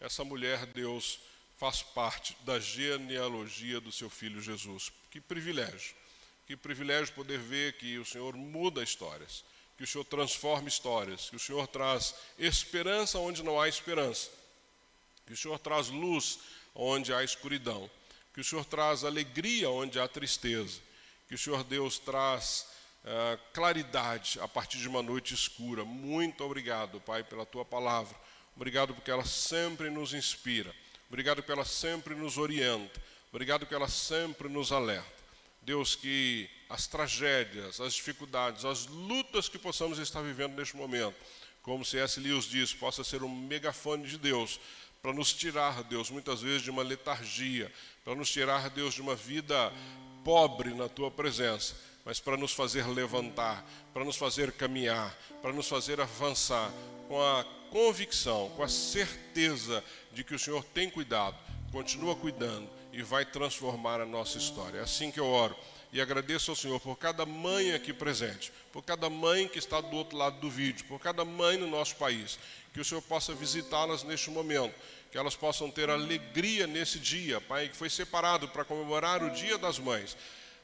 [0.01, 1.20] essa mulher, Deus,
[1.57, 4.90] faz parte da genealogia do seu filho Jesus.
[5.11, 5.94] Que privilégio,
[6.46, 9.44] que privilégio poder ver que o Senhor muda histórias,
[9.76, 14.30] que o Senhor transforma histórias, que o Senhor traz esperança onde não há esperança,
[15.26, 16.38] que o Senhor traz luz
[16.74, 17.90] onde há escuridão
[18.32, 20.80] que o Senhor traz alegria onde há tristeza,
[21.28, 22.66] que o Senhor Deus traz
[23.05, 25.84] uh, claridade a partir de uma noite escura.
[25.84, 28.16] Muito obrigado, Pai, pela tua palavra.
[28.61, 30.70] Obrigado porque ela sempre nos inspira.
[31.08, 33.00] Obrigado porque ela sempre nos orienta.
[33.32, 35.08] Obrigado porque ela sempre nos alerta.
[35.62, 41.16] Deus, que as tragédias, as dificuldades, as lutas que possamos estar vivendo neste momento,
[41.62, 42.20] como C.S.
[42.20, 44.61] Lewis diz, possa ser um megafone de Deus
[45.00, 47.72] para nos tirar, Deus, muitas vezes de uma letargia,
[48.04, 49.72] para nos tirar, Deus, de uma vida
[50.22, 51.74] pobre na tua presença,
[52.04, 53.64] mas para nos fazer levantar,
[53.95, 56.70] para nos fazer caminhar, para nos fazer avançar
[57.08, 59.83] com a convicção, com a certeza
[60.13, 61.37] de que o Senhor tem cuidado,
[61.72, 64.79] continua cuidando e vai transformar a nossa história.
[64.79, 65.57] É assim que eu oro
[65.92, 69.97] e agradeço ao Senhor por cada mãe aqui presente, por cada mãe que está do
[69.97, 72.38] outro lado do vídeo, por cada mãe no nosso país
[72.72, 74.75] que o Senhor possa visitá-las neste momento,
[75.11, 79.59] que elas possam ter alegria nesse dia, Pai, que foi separado para comemorar o Dia
[79.59, 80.17] das Mães.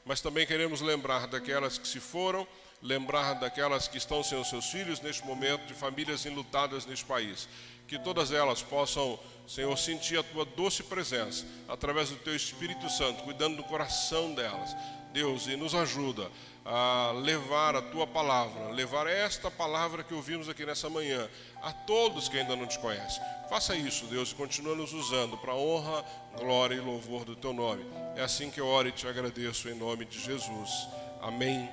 [0.05, 2.47] Mas também queremos lembrar daquelas que se foram,
[2.81, 7.47] lembrar daquelas que estão sem os seus filhos neste momento, de famílias enlutadas neste país.
[7.87, 13.23] Que todas elas possam, Senhor, sentir a tua doce presença através do teu Espírito Santo,
[13.23, 14.75] cuidando do coração delas.
[15.13, 16.29] Deus, e nos ajuda
[16.65, 21.29] a levar a tua palavra, levar esta palavra que ouvimos aqui nessa manhã
[21.61, 23.23] a todos que ainda não te conhecem.
[23.49, 26.03] Faça isso, Deus, e continua nos usando para honra,
[26.37, 27.85] glória e louvor do teu nome.
[28.17, 30.89] É assim que eu oro e te agradeço em nome de Jesus.
[31.21, 31.69] Amém,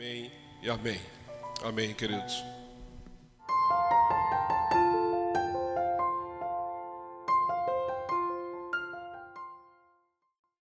[0.00, 0.32] amém
[0.62, 0.98] e amém.
[1.62, 2.59] Amém, queridos.